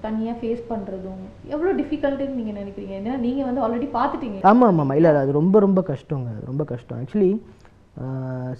[0.00, 2.94] தனியா ஃபேஸ் பண்றதும் எவ்வளவு டிஃபிகல்ட்டுன்னு நீங்க நினைக்கிறீங்க?
[3.00, 4.38] ஏன்னா நீங்க வந்து ஆல்ரெடி பார்த்துட்டீங்க.
[4.44, 6.30] ஆமாம் ஆமாம் இல்லை அது ரொம்ப ரொம்ப கஷ்டங்க.
[6.46, 6.98] ரொம்ப கஷ்டம்.
[7.00, 7.30] ஆக்சுவலி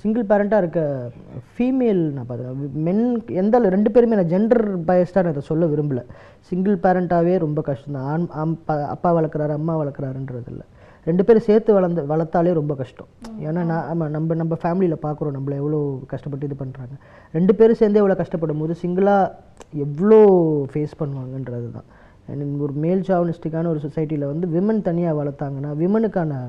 [0.00, 0.80] சிங்கிள் பேரண்ட்டாக இருக்க
[1.54, 3.02] ஃபீமேல் நான் பார்த்தேன் மென்
[3.42, 6.02] எந்த ரெண்டு பேருமே நான் ஜெண்டர் பயஸ்டாக நான் இதை சொல்ல விரும்பலை.
[6.50, 8.54] சிங்கிள் பேரண்ட்டாகவே ரொம்ப கஷ்டம் தான் ஆண் ஆம்
[8.94, 10.64] அப்பா வளர்க்குறாரு அம்மா வளர்க்குறாருன்றது இல்லை.
[11.06, 13.10] ரெண்டு பேரும் சேர்த்து வளர்ந்து வளர்த்தாலே ரொம்ப கஷ்டம்.
[13.48, 15.80] ஏன்னா நான் ஆமாம் நம்ம நம்ம ஃபேமிலியில் பார்க்குறோம் நம்மளை எவ்வளோ
[16.12, 16.94] கஷ்டப்பட்டு இது பண்ணுறாங்க
[17.34, 19.32] ரெண்டு பேரும் சேர்ந்தே எவ்வளோ கஷ்டப்படும் போது சிங்கிளாக
[19.84, 20.20] எவ்வளோ
[20.72, 21.88] ஃபேஸ் பண்ணுவாங்கன்றது தான்
[22.66, 26.40] ஒரு மேல் சாவனிஸ்டிக்கான ஒரு சொசைட்டியில் வந்து விமன் தனியாக வளர்த்தாங்கன்னா விமனுக்கான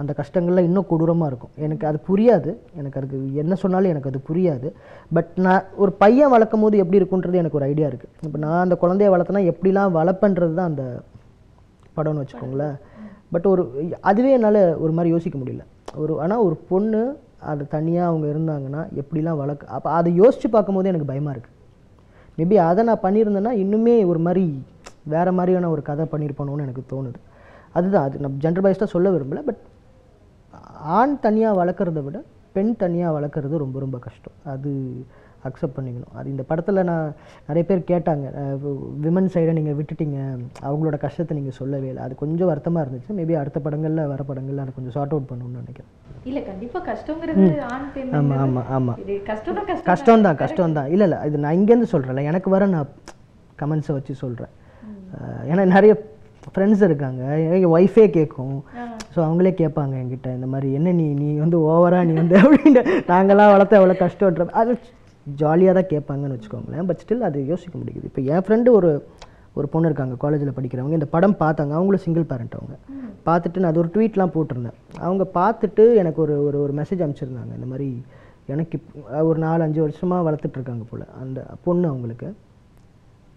[0.00, 1.52] அந்த கஷ்டங்கள்லாம் இன்னும் கொடூரமாக இருக்கும்.
[1.66, 2.50] எனக்கு அது புரியாது.
[2.80, 4.68] எனக்கு அதுக்கு என்ன சொன்னாலும் எனக்கு அது புரியாது.
[5.16, 8.76] பட் நான் ஒரு பையன் வளர்க்கும் போது எப்படி இருக்குன்றது எனக்கு ஒரு ஐடியா இருக்குது இப்போ நான் அந்த
[8.82, 10.84] குழந்தைய வளர்த்தனா எப்படிலாம் வளர்ப்பன்றது தான் அந்த
[11.98, 12.76] படம்னு வச்சுக்கோங்களேன்.
[13.34, 13.62] பட் ஒரு
[14.10, 15.64] அதுவே என்னால் ஒரு மாதிரி யோசிக்க முடியல.
[16.02, 17.02] ஒரு ஆனால் ஒரு பொண்ணு
[17.50, 21.56] அது தனியாக அவங்க இருந்தாங்கன்னா எப்படிலாம் வளர்க்க அப்போ அதை யோசித்து பார்க்கும்போது எனக்கு பயமாக இருக்குது
[22.38, 24.44] மேபி அதை நான் பண்ணியிருந்தேன்னா இன்னுமே ஒரு மாதிரி
[25.12, 27.18] வேறு மாதிரியான ஒரு கதை பண்ணியிருப்பானோன்னு எனக்கு தோணுது.
[27.78, 29.60] அதுதான் அது நான் ஜென்டர் பைஸ்டாக சொல்ல விரும்பலை பட்
[30.98, 32.18] ஆண் தனியாக வளர்க்குறத விட
[32.56, 34.36] பெண் தனியாக வளர்க்குறது ரொம்ப ரொம்ப கஷ்டம்.
[34.52, 34.70] அது
[35.48, 36.14] அக்செப்ட் பண்ணிக்கணும்.
[36.18, 37.12] அது இந்த படத்தில் நான்
[37.48, 38.26] நிறைய பேர் கேட்டாங்க.
[39.04, 40.18] விமன் சைடை நீங்கள் விட்டுட்டீங்க.
[40.68, 42.02] அவங்களோட கஷ்டத்தை நீங்கள் சொல்லவே இல்லை.
[42.06, 43.16] அது கொஞ்சம் வருத்தமாக இருந்துச்சு.
[43.18, 45.90] மேபி அடுத்த படங்களில் வர படங்களில் அதை கொஞ்சம் சார்ட் அவுட் பண்ணணும்னு நினைக்கிறேன்.
[46.30, 47.46] இல்ல கண்டிப்பா கஷ்டங்கிறது
[48.20, 49.00] ஆமாம் ஆமாம் ஆமாம்
[49.30, 50.90] கஷ்டம் கஷ்டம் தான் கஷ்டம் தான்.
[50.94, 51.20] இல்லை இல்லை.
[51.30, 52.90] இது நான் இங்கேருந்து சொல்கிறேன்ல எனக்கு வர நான்
[53.62, 54.54] கமெண்ட்ஸை வச்சு சொல்கிறேன்
[55.50, 55.92] ஏன்னா நிறைய
[56.46, 57.22] ஃப்ரெண்ட்ஸ் இருக்காங்க.
[57.56, 58.56] எங்கள் ஒய்ஃபே கேட்கும்
[59.14, 62.82] ஸோ அவங்களே கேட்பாங்க என்கிட்ட இந்த மாதிரி என்ன நீ நீ வந்து ஓவராக நீ வந்து அப்படின்ட்டு.
[63.12, 64.72] நாங்களாம் வளர்த்த எவ்வளோ கஷ்டன்ற அது
[65.26, 66.86] ஜாலியாக தான் கேட்பாங்கன்னு வச்சுக்கோங்களேன்.
[66.86, 68.04] பட் ஸ்டில் அது யோசிக்க முடியுது.
[68.10, 68.90] இப்போ என் ஃப்ரெண்டு ஒரு
[69.54, 70.98] ஒரு பொண்ணு இருக்காங்க காலேஜில் படிக்கிறவங்க.
[71.00, 71.72] இந்த படம் பார்த்தாங்க.
[71.78, 72.74] அவங்களும் சிங்கிள் பேரண்ட் அவங்க.
[73.28, 74.76] பார்த்துட்டு நான் அது ஒரு ட்வீட்லாம் போட்டிருந்தேன்.
[74.98, 77.54] அவங்க பார்த்துட்டு எனக்கு ஒரு ஒரு ஒரு மெசேஜ் அனுப்பிச்சிருந்தாங்க.
[77.58, 77.88] இந்த மாதிரி
[78.46, 78.76] எனக்கு
[79.22, 81.04] ஒரு நாலு அஞ்சு வருஷமாக வளர்த்துட்டு இருக்காங்க போல்.
[81.22, 82.28] அந்த பொண்ணு அவங்களுக்கு.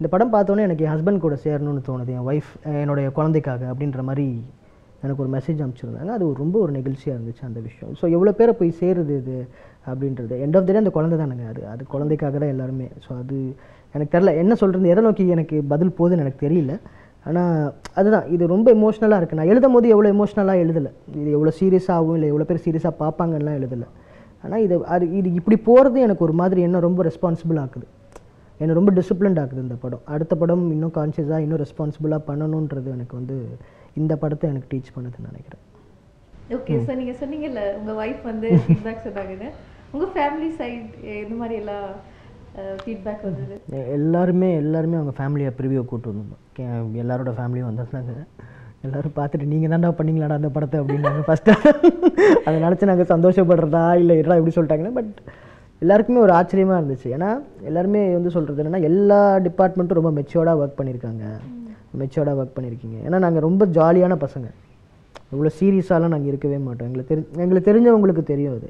[0.04, 2.48] இந்த படம் பார்த்தோன்னே எனக்கு என் ஹஸ்பண்ட் கூட சேரணும்னு தோணுது என் ஒய்ஃப்
[2.80, 4.26] என்னுடைய குழந்தைக்காக அப்படின்ற மாதிரி
[5.04, 6.10] எனக்கு ஒரு மெசேஜ் அனுப்பிச்சிருந்தாங்க.
[6.16, 7.92] அது ஒரு ரொம்ப ஒரு நிகழ்ச்சியாக இருந்துச்சு அந்த விஷயம்.
[8.00, 9.36] ஸோ எவ்வளோ பேரை போய் சேருது இது
[9.90, 10.34] அப்படின்றது.
[10.46, 11.62] எண்ட் ஆஃப் த டே அந்த குழந்தை தானுங்க அது.
[11.72, 12.88] அது குழந்தைக்காக தான் எல்லாருமே.
[13.06, 13.38] ஸோ அது
[13.94, 16.76] எனக்கு தெரில என்ன சொல்கிறது எதை நோக்கி எனக்கு பதில் போகுதுன்னு எனக்கு தெரியல.
[17.28, 17.56] ஆனால்
[17.98, 18.28] அதுதான்.
[18.36, 20.92] இது ரொம்ப எமோஷ்னலாக இருக்குது நான் எழுதும் போது எவ்வளோ எமோஷ்னலாக எழுதலை.
[21.20, 22.16] இது எவ்வளோ சீரியஸாக ஆகும்?
[22.20, 23.90] இல்லை எவ்வளோ பேர் சீரியஸாக பார்ப்பாங்கலாம் எழுதலை.
[24.44, 27.86] ஆனால் இது அது இது இப்படி போகிறது எனக்கு ஒரு மாதிரி என்ன ரொம்ப ரெஸ்பான்சிபிள் ஆக்குது.
[28.58, 30.00] என்னை ரொம்ப டிசிப்ளின்ட் ஆக்குது இந்த படம்.
[30.04, 33.36] அடுத்த படம் இன்னும் கான்ஷியஸாக இன்னும் ரெஸ்பான்சிபிளாக பண்ணணுன்றது எனக்கு வந்து
[33.94, 35.62] இந்த படத்தை எனக்கு டீச் பண்ணுதுன்னு நினைக்கிறேன்.
[36.50, 39.48] ஓகே சார் நீங்க சொன்னீங்கல்ல உங்க வைஃப் வந்து ஃபீட்பேக் சொன்னாங்கன்னு.
[39.90, 40.80] உங்க ஃபேமிலி சைடு
[41.22, 41.86] இந்த மாதிரி எல்லாம்
[42.84, 43.54] ஃபீட்பேக் வந்தது?
[43.92, 48.12] எல்லாருமே எல்லாருமே அவங்க ஃபேமிலியை ப்ரிவியூ கூட்டு வந்திருந்தோம் கே- எல்லாரோட ஃபேமிலியும் வந்திருந்தாங்க.
[48.82, 50.80] எல்லாரும் பார்த்துட்டு நீங்கள் தான்டா பண்ணீங்களாடா அந்த படத்தை?
[50.80, 51.52] அப்படின்னாங்க ஃபஸ்ட்டு
[52.44, 54.92] அதை நினச்சி நாங்கள் சந்தோஷப்படுறதா இல்லை இதெல்லாம் எப்படி சொல்லிட்டாங்கன்னா?
[54.92, 55.12] பட்
[55.84, 57.08] எல்லாருக்குமே ஒரு ஆச்சரியமாக இருந்துச்சு.
[57.16, 57.30] ஏன்னா
[57.70, 61.24] எல்லாருமே வந்து சொல்கிறது என்னென்னா எல்லா டிபார்ட்மெண்ட்டும் ரொம்ப மெச்சோர்டாக ஒர்க் பண்ணியிருக்காங்க
[62.02, 64.46] மெச்சோர்டாக ஒர்க் பண்ணியிருக்கீங்க ஏன்னா நாங்கள் ரொம்ப ஜாலியான பசங்க.
[65.34, 66.88] இவ்வளோ சீரியஸாலாம் நாங்கள் இருக்கவே மாட்டோம்.
[66.88, 68.68] எங்களுக்கு தெரி எங்களுக்கு தெரிஞ்சவங்களுக்கு தெரியும் அது.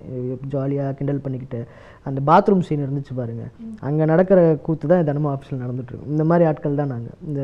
[0.52, 1.60] ஜாலியாக கிண்டல் பண்ணிக்கிட்டு
[2.08, 3.44] அந்த பாத்ரூம் சீன் இருந்துச்சு பாருங்க.
[3.88, 6.12] அங்கே நடக்கிற கூத்து தான் தினமும் ஆஃபீஸில் நடந்துட்டுருக்கும்.
[6.14, 7.42] இந்த மாதிரி ஆட்கள் தான் நாங்கள் இந்த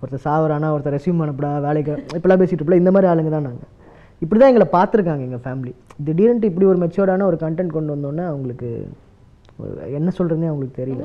[0.00, 3.70] ஒருத்தர் சாவரானா ஒருத்தர் ரெசியூம் அனுப்புடா வேலைக்கு இப்படிலாம் பேசிட்டு இருப்பல இந்த மாதிரி ஆளுங்க தான் நாங்கள்
[4.24, 5.74] இப்படி தான் எங்களை பார்த்துருக்காங்க எங்கள் ஃபேமிலி
[6.08, 8.70] திடீர்னுட்டு இப்படி ஒரு மெச்சோர்டான ஒரு கண்டென்ட் கொண்டு வந்தோன்னே அவங்களுக்கு
[9.98, 11.02] என்ன சொல்கிறதுனே அவங்களுக்கு தெரியல.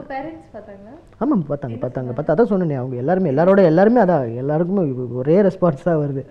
[1.24, 2.12] ஆமாம் பார்த்தாங்க பார்த்தாங்க.
[2.18, 4.84] பார்த்தா அதான் சொன்னேனே அவங்க எல்லாருமே எல்லாரோட எல்லாருமே அதான் எல்லாருக்குமே
[5.22, 6.24] ஒரே ரெஸ்பான்ஸ் தான் வருது.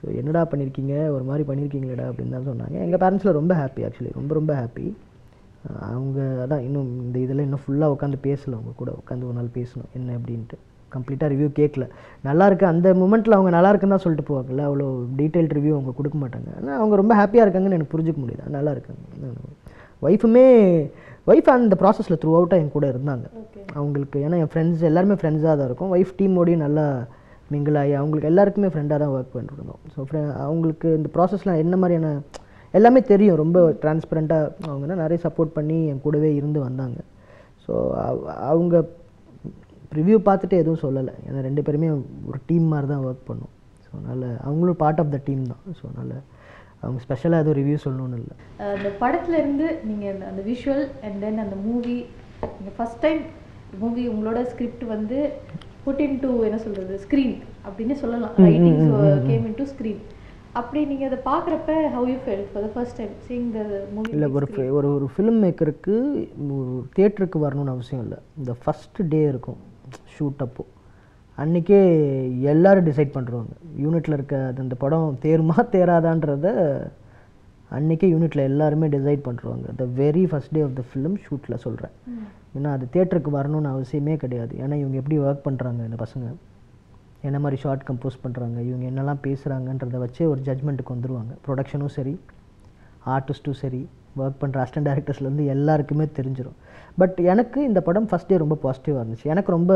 [0.00, 2.76] ஸோ என்னடா பண்ணியிருக்கீங்க ஒரு மாதிரி பண்ணியிருக்கீங்களேடா அப்படின்னு தான் சொன்னாங்க.
[2.86, 4.86] எங்கள் பேரண்ட்ஸில் ரொம்ப ஹாப்பி ஆக்சுவலி ரொம்ப ரொம்ப ஹாப்பி
[5.92, 8.52] அவங்க அதான் இன்னும் இந்த இதில் இன்னும் ஃபுல்லாக உட்காந்து பேசல.
[8.58, 10.58] அவங்க கூட உட்காந்து ஒரு நாள் பேசணும் என்ன அப்படின்ட்டு.
[10.94, 11.86] கம்ப்ளீட்டாக ரிவ்யூ கேட்கல
[12.28, 14.86] நல்லா இருக்கு அந்த மூமெண்ட்டில் அவங்க நல்லா இருக்குன்னு தான் சொல்லிட்டு போவாங்கல்ல அவ்வளோ
[15.18, 16.48] டீட்டெயில் ரிவ்யூ அவங்க கொடுக்க மாட்டாங்க.
[16.58, 18.54] ஆனால் அவங்க ரொம்ப ஹாப்பியாக இருக்காங்கன்னு எனக்கு புரிஞ்சுக்க முடியுது.
[18.56, 19.02] நல்லா இருக்காங்க.
[20.06, 20.46] ஒய்ஃபுமே
[21.30, 23.26] ஒய்ஃப் அந்த ப்ராசஸில் த்ரூ அவுட்டாக என் கூட இருந்தாங்க.
[23.78, 25.92] அவங்களுக்கு ஏன்னா என் ஃப்ரெண்ட்ஸ் எல்லாருமே ஃப்ரெண்ட்ஸாக தான் இருக்கும்.
[25.96, 26.86] ஒய்ஃப் டீமோடையும் நல்லா
[27.52, 30.00] mingle ஆகி அவங்களுக்கு எல்லாருக்குமே ஃப்ரெண்டாக தான் ஒர்க் பண்ணிட்டு இருந்தோம் ஸோ
[30.46, 32.08] அவங்களுக்கு இந்த ப்ராசஸ்லாம் என்ன மாதிரியான
[32.78, 33.38] எல்லாமே தெரியும்.
[33.42, 36.98] ரொம்ப டிரான்ஸ்பரண்ட்டாக அவங்க நிறைய சப்போர்ட் பண்ணி என் கூடவே இருந்து வந்தாங்க.
[37.64, 37.72] ஸோ
[38.50, 38.74] அவங்க
[39.98, 41.14] ரிவ்யூ பார்த்துட்டு எதுவும் சொல்லலை.
[41.28, 41.88] ஏன்னா ரெண்டு பேருமே
[42.30, 43.52] ஒரு டீம் மாதிரி தான் ஒர்க் பண்ணோம்.
[43.84, 45.62] ஸோ அதனால் அவங்களும் பார்ட் ஆஃப் த டீம் தான்.
[45.78, 46.14] ஸோ அதனால்
[46.80, 48.36] அவங்க ஸ்பெஷலாக எதுவும் ரிவ்யூ சொல்லணும்னு இல்லை.
[48.58, 52.06] அந்த படத்துல இருந்து நீங்க அந்த- விஷுவல் அண்ட் தென் அந்த மூவி
[52.40, 53.20] நீங்க ஃபர்ஸ்ட் டைம்
[53.78, 55.30] மூவி உங்களோட ஸ்கிரிப்ட் வந்து
[55.86, 57.36] புட் இன் டு என்ன சொல்றது ஸ்க்ரீன்
[57.68, 58.30] அப்படின்னு சொல்லலாம்.
[58.36, 60.00] Writing came in to screen
[60.52, 64.28] அப்படி நீங்க அதை பார்க்குறப்ப how you felt for the first time seeing the movie இல்லை
[64.28, 65.96] ஒரு ஒரு ஒரு ஃபிலிம் மேக்கருக்கு
[66.50, 68.18] ஒரு தேட்டருக்கு வரணும்னு அவசியம் இல்லை.
[68.38, 69.56] இந்த ஃபஸ்ட்டு டே இருக்கும்.
[70.18, 70.66] ஷூட் அப்போ.
[71.42, 71.80] அன்றைக்கே
[72.52, 73.52] எல்லாரும் டிசைட் பண்ணுறாங்க
[73.84, 76.46] யூனிட்டில் இருக்க அது அந்த படம் தேருமா தேராதான்றத
[77.70, 81.94] அன்றைக்கே யூனிட்டில் எல்லாருமே டிசைட் பண்ணுறாங்க the very first day of the film ஷூட்டில் சொல்கிறேன்
[82.56, 84.52] ஏன்னா அது தேட்டருக்கு வரணும்னு அவசியமே கிடையாது.
[84.64, 86.26] ஏன்னா இவங்க எப்படி ஒர்க் பண்ணுறாங்க இந்த பசங்க?
[87.28, 91.32] என்ன மாதிரி ஷார்ட் கம்போஸ் பண்ணுறாங்க இவங்க என்னெல்லாம் பேசுகிறாங்கன்றத வச்சே ஒரு ஜட்மெண்ட்டுக்கு வந்துருவாங்க.
[91.46, 92.14] ப்ரொடக்ஷனும் சரி
[93.16, 93.82] ஆர்டிஸ்ட்டும் சரி
[94.22, 96.58] ஒர்க் பண்ணுற அசிஸ்டன்ட் டேரக்டர்ஸ்லேருந்து எல்லாருக்குமே தெரிஞ்சிடும்
[97.00, 99.26] பட் எனக்கு இந்த படம் ஃபஸ்ட் டே ரொம்ப பாசிட்டிவாக இருந்துச்சு.
[99.34, 99.72] எனக்கு ரொம்ப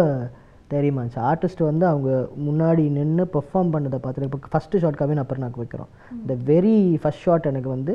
[0.74, 2.10] தைரியமாக இருந்துச்சு ஆர்டிஸ்ட் வந்து அவங்க
[2.48, 5.90] முன்னாடி நின்று பெர்ஃபார்ம் பண்ணதை பார்த்துட்டு இப்போ ஃபஸ்ட்டு ஷாட் கவின் அப்புறம் வைக்கிறோம்.
[6.20, 7.94] இந்த வெரி ஃபஸ்ட் ஷாட் எனக்கு வந்து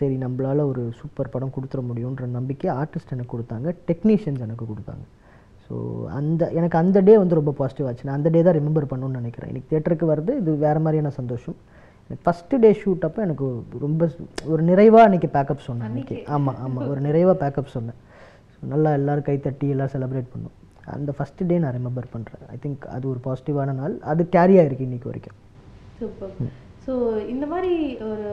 [0.00, 5.04] சரி நம்மளால ஒரு சூப்பர் படம் கொடுத்துட முடியுன்ற நம்பிக்கை ஆர்டிஸ்ட் எனக்கு கொடுத்தாங்க டெக்னீஷியன்ஸ் எனக்கு கொடுத்தாங்க.
[5.64, 5.76] ஸோ
[6.18, 8.06] அந்த எனக்கு அந்த டே வந்து ரொம்ப பாசிட்டிவ் ஆச்சு.
[8.08, 9.50] நான் அந்த டே தான் ரிமெம்பர் பண்ணணும்னு நினைக்கிறேன்.
[9.52, 11.56] எனக்கு தேட்டருக்கு வருது இது வேறு மாதிரியான சந்தோஷம்.
[12.06, 13.46] எனக்கு ஃபஸ்ட்டு டே ஷூட் அப்போ எனக்கு
[13.86, 14.08] ரொம்ப
[14.52, 15.88] ஒரு நிறைவாக அன்றைக்கி பேக்கப் சொன்னேன்.
[15.90, 17.98] அன்றைக்கி ஆமாம் ஆமாம் ஒரு நிறைவாக பேக்கப் சொன்னேன்.
[18.52, 20.56] ஸோ நல்லா எல்லோரும் கை தட்டி எல்லாம் செலிப்ரேட் பண்ணோம்.
[20.96, 23.94] அந்த ஃபஸ்ட்டு டே நான் ரிமெம்பர் பண்ணுறேன் ஐ திங்க் அது ஒரு பாசிட்டிவான நாள்.
[24.12, 25.36] அது கேரி ஆயிருக்கு இன்றைக்கி வரைக்கும்.
[26.00, 26.34] சூப்பர்
[26.86, 26.94] ஸோ
[27.34, 27.72] இந்த மாதிரி
[28.10, 28.26] ஒரு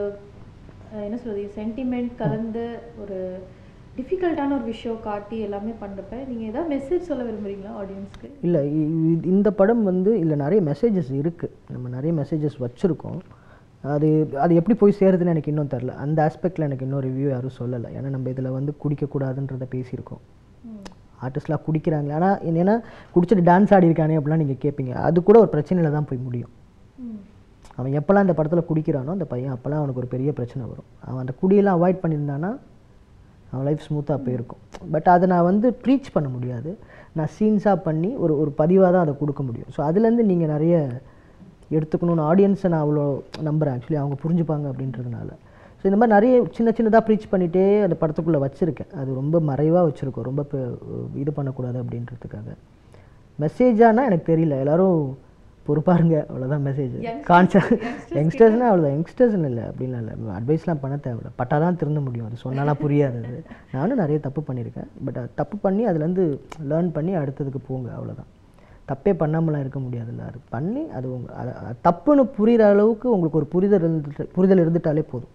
[1.06, 2.66] என்ன சொல்றது சென்டிமெண்ட் கலந்து
[3.04, 3.18] ஒரு
[3.98, 8.62] டிஃபிகல்ட்டான ஒரு விஷயம் காட்டி எல்லாமே பண்ணுறப்ப நீங்கள் ஏதாவது மெசேஜ் சொல்ல விரும்புறீங்களா ஆடியன்ஸ்க்கு இல்லை
[9.34, 13.20] இந்த படம் வந்து இல்லை நிறைய மெசேஜஸ் இருக்குது நம்ம நிறைய மெசேஜஸ் வச்சுருக்கோம்.
[13.96, 14.08] அது
[14.44, 17.90] அது எப்படி போய் சேருதுன்னு எனக்கு இன்னும் தெரில அந்த ஆஸ்பெக்டில் எனக்கு இன்னும் ரிவ்யூ யாரும் சொல்லலை.
[17.98, 20.24] ஏன்னா நம்ம இதில் வந்து குடிக்கக்கூடாதுன்றதை பேசியிருக்கோம்.
[21.24, 22.76] ஆர்டிஸ்ட்லாம் குடிக்கிறாங்க ஆனால் ஏன்னா
[23.16, 26.54] குடிச்சிட்டு டான்ஸ் ஆடி இருக்கானே அப்படிலாம் நீங்கள் கேட்பீங்க அது கூட ஒரு பிரச்சனையில் தான் போய் முடியும்.
[27.80, 30.90] அவன் எப்போல்லாம் இந்த படத்தில் குடிக்கிறானோ அந்த பையன் அப்போல்லாம் அவனுக்கு ஒரு பெரிய பிரச்சனை வரும்.
[31.08, 32.52] அவன் அந்த குடியெல்லாம் அவாய்ட் பண்ணியிருந்தானா
[33.52, 34.62] அவன் லைஃப் ஸ்மூத்தாக போயிருக்கும்.
[34.94, 36.72] பட் அதை நான் வந்து ப்ரீச் பண்ண முடியாது.
[37.18, 39.70] நான் சீன்ஸாக பண்ணி ஒரு ஒரு பதிவாக தான் அதை கொடுக்க முடியும்.
[39.76, 40.76] ஸோ அதுலேருந்து நீங்கள் நிறைய
[41.78, 43.06] எடுத்துக்கணும்னு ஆடியன்ஸை நான் அவ்வளோ
[43.50, 45.30] நம்புகிறேன் ஆக்சுவலி அவங்க புரிஞ்சுப்பாங்க அப்படின்றதுனால.
[45.86, 48.92] ஸோ இந்த மாதிரி நிறைய சின்ன சின்னதாக ப்ரீச் பண்ணிகிட்டே அந்த படத்துக்குள்ளே வச்சுருக்கேன்.
[48.96, 50.22] அது ரொம்ப மறைவாக வச்சுருக்கோம்.
[50.22, 50.46] ரொம்ப
[51.16, 52.56] இது பண்ணக்கூடாது அப்படின்றதுக்காக.
[53.40, 54.60] மெசேஜானா எனக்கு தெரியல.
[54.60, 55.18] எல்லாரும்
[55.68, 56.26] பொறுப்பாருங்க.
[56.26, 57.74] அவ்வளோதான் மெசேஜ் கான்செப்ட்
[58.10, 59.64] யங்ஸ்டர்ஸ்னால் அவ்வளோதான் யங்ஸ்டர்ஸ்னு இல்லை.
[59.64, 60.14] அப்படின்லாம் இல்லை.
[60.24, 61.30] அட்வைஸ்லாம் பண்ண தேவையில்ல.
[61.36, 62.28] பட்டா தான் திருந்த முடியும்.
[62.28, 67.58] அது சொன்னாலாம் புரியாது அது நானும் நிறைய தப்பு பண்ணியிருக்கேன் பட் தப்பு பண்ணி அதுலேருந்து லேர்ன் பண்ணி அடுத்ததுக்கு
[67.68, 67.90] போங்க.
[67.92, 68.44] அவ்வளோதான்
[68.88, 70.22] தப்பே பண்ணாமலாம் இருக்க முடியாதுல்ல.
[70.22, 75.04] அது பண்ணி அது உங்க அது- அது தப்புன்னு புரிகிற அளவுக்கு உங்களுக்கு ஒரு புரிதல் இருந்துட்டு புரிதல் இருந்துட்டாலே
[75.12, 75.34] போதும்.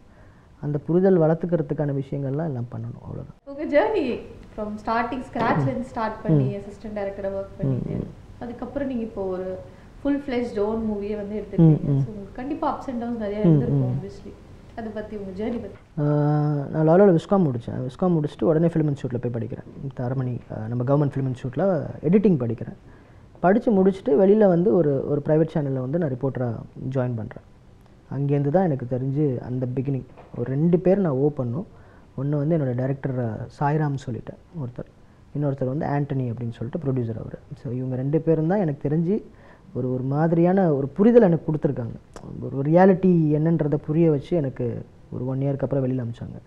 [0.63, 4.05] அந்த புரிதல் வளர்த்துக்கிறதுக்கான விஷயங்கள்லாம் எல்லாம் பண்ணணும் அவ்வளோதான் உங்க ஜேர்னி
[4.53, 7.97] ஃப்ரம் ஸ்டார்டிங் ஸ்க்ராட்ச்லேருந்து ஸ்டார்ட் பண்ணி அசிஸ்டன்ட் டைரக்டரை ஒர்க் பண்ணிட்டு
[8.41, 9.49] அதுக்கப்புறம் நீங்க இப்போ ஒரு
[10.03, 11.97] ஃபுல் ஃப்ளெஜ் ஓன் மூவியை வந்து எடுத்துருக்கீங்க.
[11.97, 14.33] ஸோ உங்களுக்கு கண்டிப்பா அப்ஸ் அண்ட் டவுன்ஸ் நிறைய இருந்திருக்கும் ஆப்வியஸ்லி
[14.79, 15.59] அதை பத்தி உங்க ஜேர்னி
[16.03, 19.69] ஆஹ் நான் லாலாவில் விஸ்காம் முடித்தேன் விஸ்காம் முடிச்சுட்டு உடனே ஃபிலிம் இன்ஸ்டியூட்டில் போய் படிக்கிறேன்.
[19.99, 20.35] தரமணி
[20.71, 21.67] நம்ம கவர்மெண்ட் ஃபிலிம் இன்ஸ்டியூட்டில்
[22.09, 22.79] எடிட்டிங் படிக்கிறேன்.
[23.43, 26.57] படித்து முடிச்சுட்டு வெளியில் வந்து ஒரு ஒரு ப்ரைவேட் சேனலில் வந்து நான் ரிப்போர்ட்டராக
[26.95, 27.47] ஜாயின் பண்ணுறேன்
[28.15, 31.67] அங்கேருந்து தான் எனக்கு தெரிஞ்சு அந்த பிகினிங் ஒரு ரெண்டு பேர் நான் ஓ பண்ணோம்.
[32.21, 33.19] ஒன்று வந்து என்னோடய டேரக்டர்
[33.59, 34.89] சாய்ராம் சொல்லிட்டேன் ஒருத்தர்.
[35.37, 37.37] இன்னொருத்தர் வந்து ஆண்டனி அப்படின்னு சொல்லிட்டு ப்ரொடியூசர் அவர்.
[37.61, 39.17] ஸோ இவங்க ரெண்டு பேரும் தான் எனக்கு தெரிஞ்சு
[39.79, 41.97] ஒரு ஒரு மாதிரியான ஒரு புரிதல் எனக்கு கொடுத்துருக்காங்க.
[42.47, 44.67] ஒரு ரியாலிட்டி என்னன்றதை புரிய வச்சு எனக்கு
[45.15, 46.39] ஒரு ஒன் இயருக்கு அப்புறம் வெளியில் அமிச்சாங்க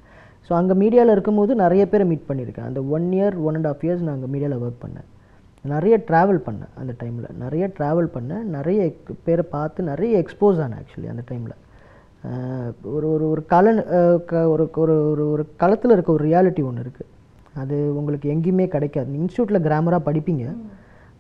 [0.47, 2.67] ஸோ அங்கே மீடியாவில் இருக்கும்போது நிறைய பேரை மீட் பண்ணியிருக்கேன்.
[2.69, 5.07] அந்த one year one and half years நான் அங்கே மீடியாவில் ஒர்க் பண்ணேன்.
[5.65, 8.43] நிறைய ட்ராவல் பண்ணேன் அந்த டைமில் நிறைய ட்ராவல் பண்ணேன்.
[8.57, 8.79] நிறைய
[9.23, 11.55] பேரை பார்த்து நிறைய எக்ஸ்போஸ் ஆனேன் ஆக்சுவலி அந்த டைமில்
[12.95, 13.79] ஒரு ஒரு ஒரு கலன்
[14.25, 17.09] க- ஒரு ஒரு ஒரு ஒரு களத்தில் இருக்க ஒரு ரியாலிட்டி ஒன்று இருக்குது
[17.55, 19.09] அது உங்களுக்கு எங்கேயுமே கிடைக்காது.
[19.13, 20.45] இன்ஸ்டியூட்டில் கிராமராக படிப்பீங்க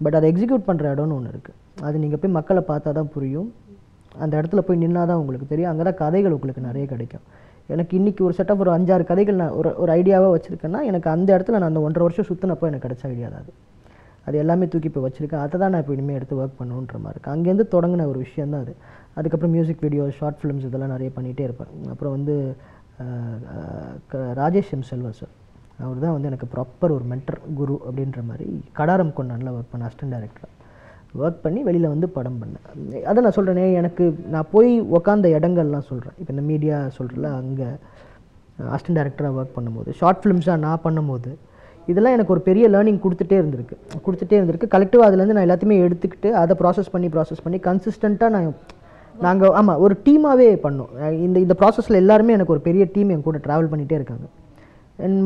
[0.01, 3.49] பட் அதை எக்ஸிக்யூட் பண்ணுற இடம்னு ஒன்று இருக்குது அது நீங்கள் போய் மக்களை பார்த்தா தான் புரியும்.
[4.17, 5.71] அந்த இடத்துல போய் நின்னா தான் உங்களுக்கு தெரியும்.
[5.71, 7.23] அங்கே தான் கதைகள் உங்களுக்கு நிறைய கிடைக்கும்.
[7.67, 11.55] எனக்கு இன்றைக்கி ஒரு செட்டப் ஒரு அஞ்சாறு கதைகள் நான் ஒரு ஒரு ஐடியாவாக வச்சுருக்கேன்னா எனக்கு அந்த இடத்துல
[11.55, 13.53] நான் அந்த ஒன்றரை வருஷம் சுற்றினப்போ எனக்கு கிடைச்ச ஐடியா தான் அது.
[14.27, 15.43] அது எல்லாமே தூக்கி இப்போ வச்சுருக்கேன்.
[15.45, 18.61] அதை தான் நான் இப்போ இனிமேல் எடுத்து ஒர்க் பண்ணணுன்ற மாதிரி இருக்குது அங்கேருந்து தொடங்கின ஒரு விஷயம் தான்
[18.61, 18.75] அது.
[19.13, 21.71] அதுக்கப்புறம் மியூசிக் வீடியோ ஷார்ட் ஃபிலிம்ஸ் இதெல்லாம் நிறைய பண்ணிகிட்டே இருப்பேன்.
[21.89, 22.35] அப்புறம் வந்து
[24.11, 25.31] க- ராஜேஷ் எம் செல்வா சார்
[25.79, 30.13] அவர் தான் வந்து எனக்கு ப்ராப்பர் ஒரு மென்டர் குரு அப்படின்ற மாதிரி கடாரம் கொண்டான்ல ஒர்க் பண்ண அசிஸ்டன்ட்
[30.13, 30.51] டைரக்டராக
[31.23, 33.01] ஒர்க் பண்ணி வெளியில் வந்து படம் பண்ணேன்.
[33.03, 37.69] அதை நான் சொல்கிறேனே எனக்கு நான் போய் உக்காந்த இடங்கள்லாம் சொல்கிறேன் இப்போ இந்த மீடியா சொல்கிறல அங்கே
[38.73, 39.91] அசிஸ்டன்ட் டைரக்டராக ஒர்க் பண்ணும்போது.
[39.91, 41.31] ஷார்ட் ஃபிலிம்ஸாக நான் பண்ணும்போது
[41.91, 43.75] இதெல்லாம் எனக்கு ஒரு பெரிய லேர்னிங் கொடுத்துட்டே இருந்திருக்கு.
[44.05, 44.69] கொடுத்துட்டே இருந்திருக்கு.
[44.75, 48.53] கலெக்டிவாக அதுலேருந்து நான் எல்லாத்தையுமே எடுத்துக்கிட்டு அதை ப்ராசஸ் பண்ணி ப்ராசஸ் பண்ணி கன்சிஸ்டண்ட்டாக நான்
[49.25, 50.91] நாங்கள் ஆமாம் ஒரு டீமாகவே பண்ணோம்.
[51.25, 54.25] இந்த இந்த ப்ராசஸில் எல்லாருமே எனக்கு ஒரு பெரிய டீம் என் கூட ட்ராவல் பண்ணிகிட்டே இருக்காங்க.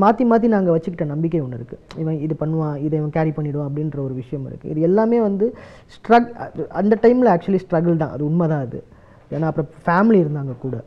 [0.02, 3.98] மாற்றி மாற்றி நாங்கள் வச்சுக்கிட்ட நம்பிக்கை ஒன்று இருக்குது இவன் இது பண்ணுவான் இதை இவன் கேரி பண்ணிவிடுவான் அப்படின்ற
[4.06, 5.46] ஒரு விஷயம் இருக்குது இது எல்லாமே வந்து
[5.96, 6.30] ஸ்ட்ரக்
[6.82, 8.13] அந்த டைமில் ஆக்சுவலி ஸ்ட்ரகிள் தான்.
[8.15, 8.80] அது உண்மை தான் அது.
[9.36, 10.78] ஏன்னா அப்புறம் ஃபேமிலி இருந்தாங்க கூட.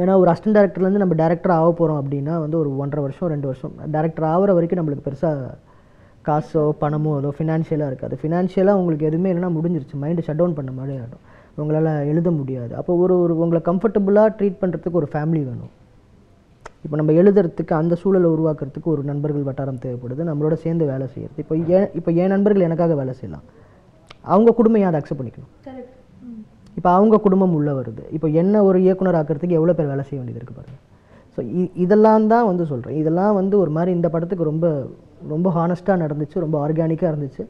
[0.00, 3.74] ஏன்னா ஒரு அசிஸ்டன்ட் டேரக்டர்லேருந்து நம்ம டேரக்டர் ஆக போகிறோம் அப்படின்னா வந்து ஒரு ஒன்றரை வருஷம் ரெண்டு வருஷம்.
[3.94, 5.52] டேரக்டர் ஆகிற வரைக்கும் நம்மளுக்கு பெருசாக
[6.28, 8.14] காசோ பணமோ அதோ ஃபினான்ஷியலாக இருக்காது.
[8.22, 9.96] ஃபினான்ஷியலாக உங்களுக்கு எதுவுமே இல்லைன்னா முடிஞ்சிருச்சு.
[10.02, 11.24] மைண்டு ஷட் டவுன் பண்ண மாதிரி ஆகிடும்
[11.62, 12.72] உங்களால் எழுத முடியாது.
[12.80, 15.72] அப்போ ஒரு ஒரு உங்களை கம்ஃபர்டபுளாக ட்ரீட் பண்ணுறதுக்கு ஒரு ஃபேமிலி வேணும்.
[16.84, 20.22] இப்போ நம்ம எழுதுறதுக்கு அந்த சூழலை உருவாக்குறதுக்கு ஒரு நண்பர்கள் வட்டாரம் தேவைப்படுது.
[20.30, 21.38] நம்மளோட சேர்ந்து வேலை செய்யறது.
[21.42, 23.44] இப்போ ஏன் இப்போ என் நண்பர்கள் எனக்காக வேலை செய்யலாம்?
[24.32, 25.52] அவங்க குடும்பம் ஏன் அதை அக்செப்ட் பண்ணிக்கணும்?
[26.78, 28.02] இப்போ அவங்க குடும்பம் உள்ளே வருது.
[28.16, 30.82] இப்போ என்ன ஒரு இயக்குனர் ஆக்கிறதுக்கு எவ்வளோ பேர் வேலை செய்ய வேண்டியது இருக்குது பாருங்கள்
[31.34, 31.40] ஸோ
[31.84, 34.66] இதெல்லாம் தான் வந்து சொல்கிறேன் இதெல்லாம் வந்து ஒரு மாதிரி இந்த படத்துக்கு ரொம்ப
[35.34, 37.44] ரொம்ப ஹானஸ்ட்டாக நடந்துச்சு ரொம்ப ஆர்கானிக்காக இருந்துச்சு.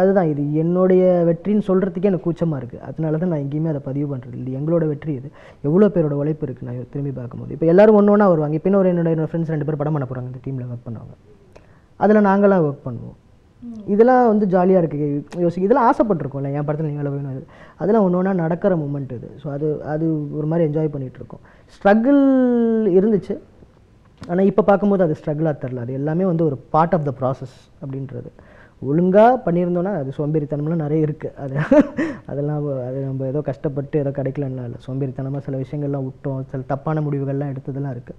[0.00, 0.42] அதுதான் இது.
[0.62, 4.52] என்னுடைய வெற்றின்னு சொல்கிறதுக்கே எனக்கு கூச்சமாக இருக்குது அதனால தான் நான் எங்கேயுமே அதை பதிவு பண்ணுறது இல்லை.
[4.58, 5.28] எங்களோட வெற்றி இது.
[5.68, 7.52] எவ்வளோ பேரோட உழைப்பு இருக்குது நான் திரும்பி பார்க்கும்போது.
[7.56, 8.56] இப்போ எல்லாரும் ஒன்று ஒன்றா வருவாங்க.
[8.58, 11.14] இப்போ இன்னொரு என்னோட என்னோடய ஃப்ரெண்ட்ஸ் ரெண்டு பேர் படம் பண்ண போகிறாங்க இந்த டீமில் ஒர்க் பண்ணுவாங்க.
[12.02, 13.16] அதில் நாங்களாம் ஒர்க் பண்ணுவோம்.
[13.92, 17.48] இதெல்லாம் வந்து ஜாலியாக இருக்குது யோசிக்க இதெல்லாம் ஆசைப்பட்டிருக்கோம்ல என் படத்தில் நீங்கள் வேலை வேணும்
[17.82, 19.28] அதெல்லாம் ஒன்று ஒன்றா நடக்கிற மூமெண்ட் இது.
[19.42, 20.06] ஸோ அது அது
[20.38, 21.42] ஒரு மாதிரி என்ஜாய் பண்ணிகிட்டு இருக்கோம்
[21.74, 22.22] ஸ்ட்ரகிள்
[22.98, 23.36] இருந்துச்சு.
[24.30, 28.30] ஆனால் இப்போ பார்க்கும்போது அது ஸ்ட்ரகிளாக தெரில அது எல்லாமே வந்து ஒரு பார்ட் ஆஃப் த ப்ராசஸ் அப்படின்றது.
[28.90, 31.54] ஒழுங்காக பண்ணியிருந்தோன்னா அது சோம்பேறித்தனம்லாம் நிறைய இருக்குது அது
[32.30, 36.40] அதெல்லாம் அது நம்ம ஏதோ கஷ்டப்பட்டு ஏதோ கிடைக்கலன்னா இல்லை சோம்பேறித்தனமாக சில விஷயங்கள்லாம் விட்டோம்.
[36.52, 38.18] சில தப்பான முடிவுகள்லாம் எடுத்ததெல்லாம் இருக்குது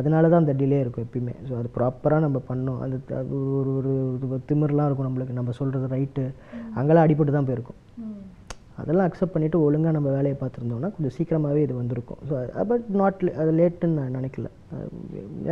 [0.00, 1.34] அதனால தான் அந்த டிலே இருக்கும் எப்பயுமே.
[1.48, 2.78] ஸோ அது ப்ராப்பராக நம்ம பண்ணோம்.
[2.84, 3.92] அது அது ஒரு ஒரு
[4.28, 5.38] ஒரு திமிர்லாம் இருக்கும் நம்மளுக்கு.
[5.40, 6.24] நம்ம சொல்கிறது ரைட்டு
[6.78, 7.80] அங்கெல்லாம் அடிபட்டு தான் போயிருக்கும்.
[8.80, 12.20] அதெல்லாம் அக்செப்ட் பண்ணிவிட்டு ஒழுங்காக நம்ம வேலையை பார்த்துருந்தோம்னா கொஞ்சம் சீக்கிரமாகவே இது வந்திருக்கும்.
[12.28, 14.48] ஸோ பட் நாட் அது லேட்டுன்னு நான் நினைக்கல.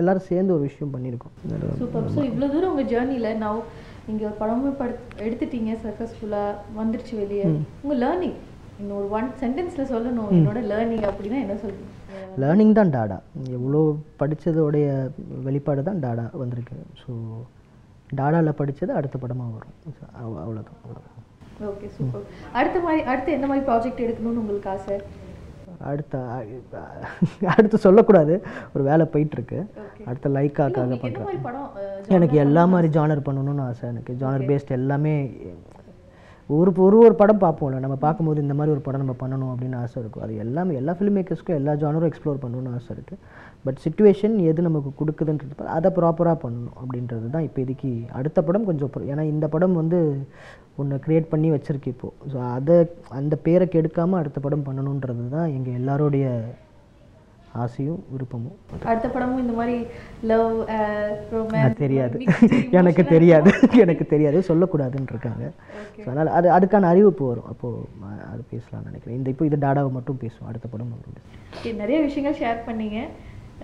[0.00, 1.34] எல்லாரும் சேர்ந்து ஒரு விஷயம் பண்ணியிருக்கோம்.
[1.82, 3.62] சூப்பர் ஸோ இவ்வளோ தூரம் உங்கள் ஜேர்னியில் நான்
[4.08, 4.94] நீங்கள் ஒரு படமும் படு
[5.26, 7.46] எடுத்துட்டீங்க சக்ஸஸ்ஃபுல்லாக வந்துருச்சு வெளியே.
[7.82, 8.36] உங்கள் லேர்னிங்
[8.80, 10.30] இன்னும் ஒரு ஒன் சென்டென்ஸில் சொல்லணும்.
[10.38, 11.86] என்னோட லேர்னிங் அப்படின்னா என்ன சொல்லுங்க
[12.42, 13.18] லேர்னிங் தான் டாடா
[13.58, 13.80] எவ்வளோ
[14.20, 14.86] படித்ததோடைய
[15.46, 16.76] வெளிப்பாடு தான் டாடா வந்திருக்கு.
[17.02, 17.12] ஸோ
[18.18, 19.74] டாடாவில் படித்தது அடுத்த படமாக வரும்.
[20.44, 21.16] அவ்வளோதான் அவ்வளோதான்
[21.70, 24.96] ஓகே சூப்பர் அடுத்த மாதிரி அடுத்து என்ன மாதிரி ப்ராஜெக்ட் எடுக்கணும்னு உங்களுக்கு ஆசை?
[25.90, 26.14] அடுத்த
[27.52, 28.34] அடுத்து சொல்லக்கூடாது.
[28.74, 29.58] ஒரு வேலை போயிட்டுருக்கு.
[30.08, 34.12] அடுத்த லைக்காக்காக பண்ணுறேன் எனக்கு எல்லா மாதிரி ஜானர் பண்ணணும்னு ஆசை எனக்கு.
[34.22, 35.14] ஜானர் பேஸ்ட் எல்லாமே
[36.56, 37.80] ஒரு ஒரு ஒரு படம் பார்ப்போம்ல.
[37.84, 40.24] நம்ம பார்க்கும்போது இந்த மாதிரி ஒரு படம் நம்ம பண்ணணும் அப்படின்னு ஆசை இருக்கும்.
[40.26, 43.20] அது எல்லாமே எல்லா ஃபிலிம் மேக்கர்ஸ்க்கும் எல்லா ஜானரும் எக்ஸ்ப்ளோர் பண்ணணும்னு ஆசை இருக்குது
[43.64, 49.26] பட் சுச்சுவேஷன் எது நமக்கு கொடுக்குதுன்றது அதை ப்ராப்பராக பண்ணணும் அப்படின்றது தான் இப்போதைக்கு அடுத்த படம் கொஞ்சம் ஏன்னா
[49.34, 50.00] இந்த படம் வந்து
[50.76, 52.76] ஒன்று க்ரியேட் பண்ணி வச்சுருக்கு இப்போது ஸோ அதை
[53.10, 56.26] அந்த பேரை கெடுக்காமல் அடுத்த படம் பண்ணணுன்றது தான் எங்கள் எல்லாரோடைய
[57.52, 58.56] ஆசையும் விருப்பமும்.
[58.84, 59.86] அடுத்த படமும் இந்த மாதிரி
[60.22, 60.68] லவ்
[61.32, 62.20] ரொமான்ஸ் தெரியாது.
[62.70, 63.52] எனக்கு தெரியாது.
[63.72, 64.38] எனக்கு தெரியாது.
[64.48, 65.50] சொல்லக்கூடாதுன்னு இருக்காங்க
[65.96, 67.44] ஸோ அதனால் அது அதுக்கான அறிவிப்பு வரும்.
[67.44, 67.76] அப்போது
[68.32, 69.18] அது பேசலாம்னு நினைக்கிறேன்.
[69.18, 70.46] இந்த இப்போ இது டாடாவை மட்டும் பேசுவோம்.
[70.46, 70.92] அடுத்த படம்.
[71.62, 73.06] Okay, நிறைய விஷயங்கள் ஷேர் பண்ணீங்க.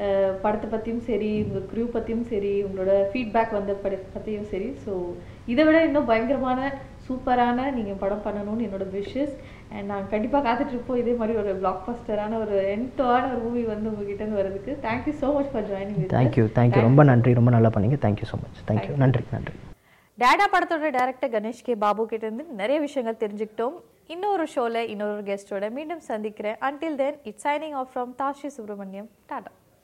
[0.01, 4.77] அஹ் படத்தை பற்றியும் சரி உங்கள் க்ரூ பற்றியும் சரி உங்களோட ஃபீட்பேக் வந்த பட பற்றியும் சரி.
[4.87, 5.03] ஸோ
[5.47, 6.75] இதை விட இன்னும் பயங்கரமான
[7.09, 9.35] சூப்பரான நீங்கள் படம் பண்ணணும்னு என்னோட விஷஸ்
[9.75, 14.23] அண்ட் நாங்கள் கண்டிப்பாக காத்துட்ருப்போம் இதே மாதிரி ஒரு பிளாக் பஸ்டரான ஒரு என்டான ஒரு மூவி வந்து உங்ககிட்ட
[14.23, 17.33] இருந்து வரதுக்கு thank you so much for joining thank you thank you ரொம்ப நன்றி.
[17.41, 17.99] ரொம்ப நல்லா பண்ணீங்க.
[18.05, 19.25] தேங்க்யூ ஸோ மச் தேங்க்யூ நன்றி.
[19.35, 19.55] நன்றி.
[20.19, 23.77] டேடா படத்தோட டைரக்டர் கணேஷ் கே பாபு கிட்ட இருந்து நிறைய விஷயங்கள் தெரிஞ்சுக்கிட்டோம்.
[24.15, 26.59] இன்னொரு ஷோல இன்னொரு கெஸ்டோட மீண்டும் சந்திக்கிறேன்.
[26.69, 29.53] Until then it's signing off from Tashi Subramaniam tata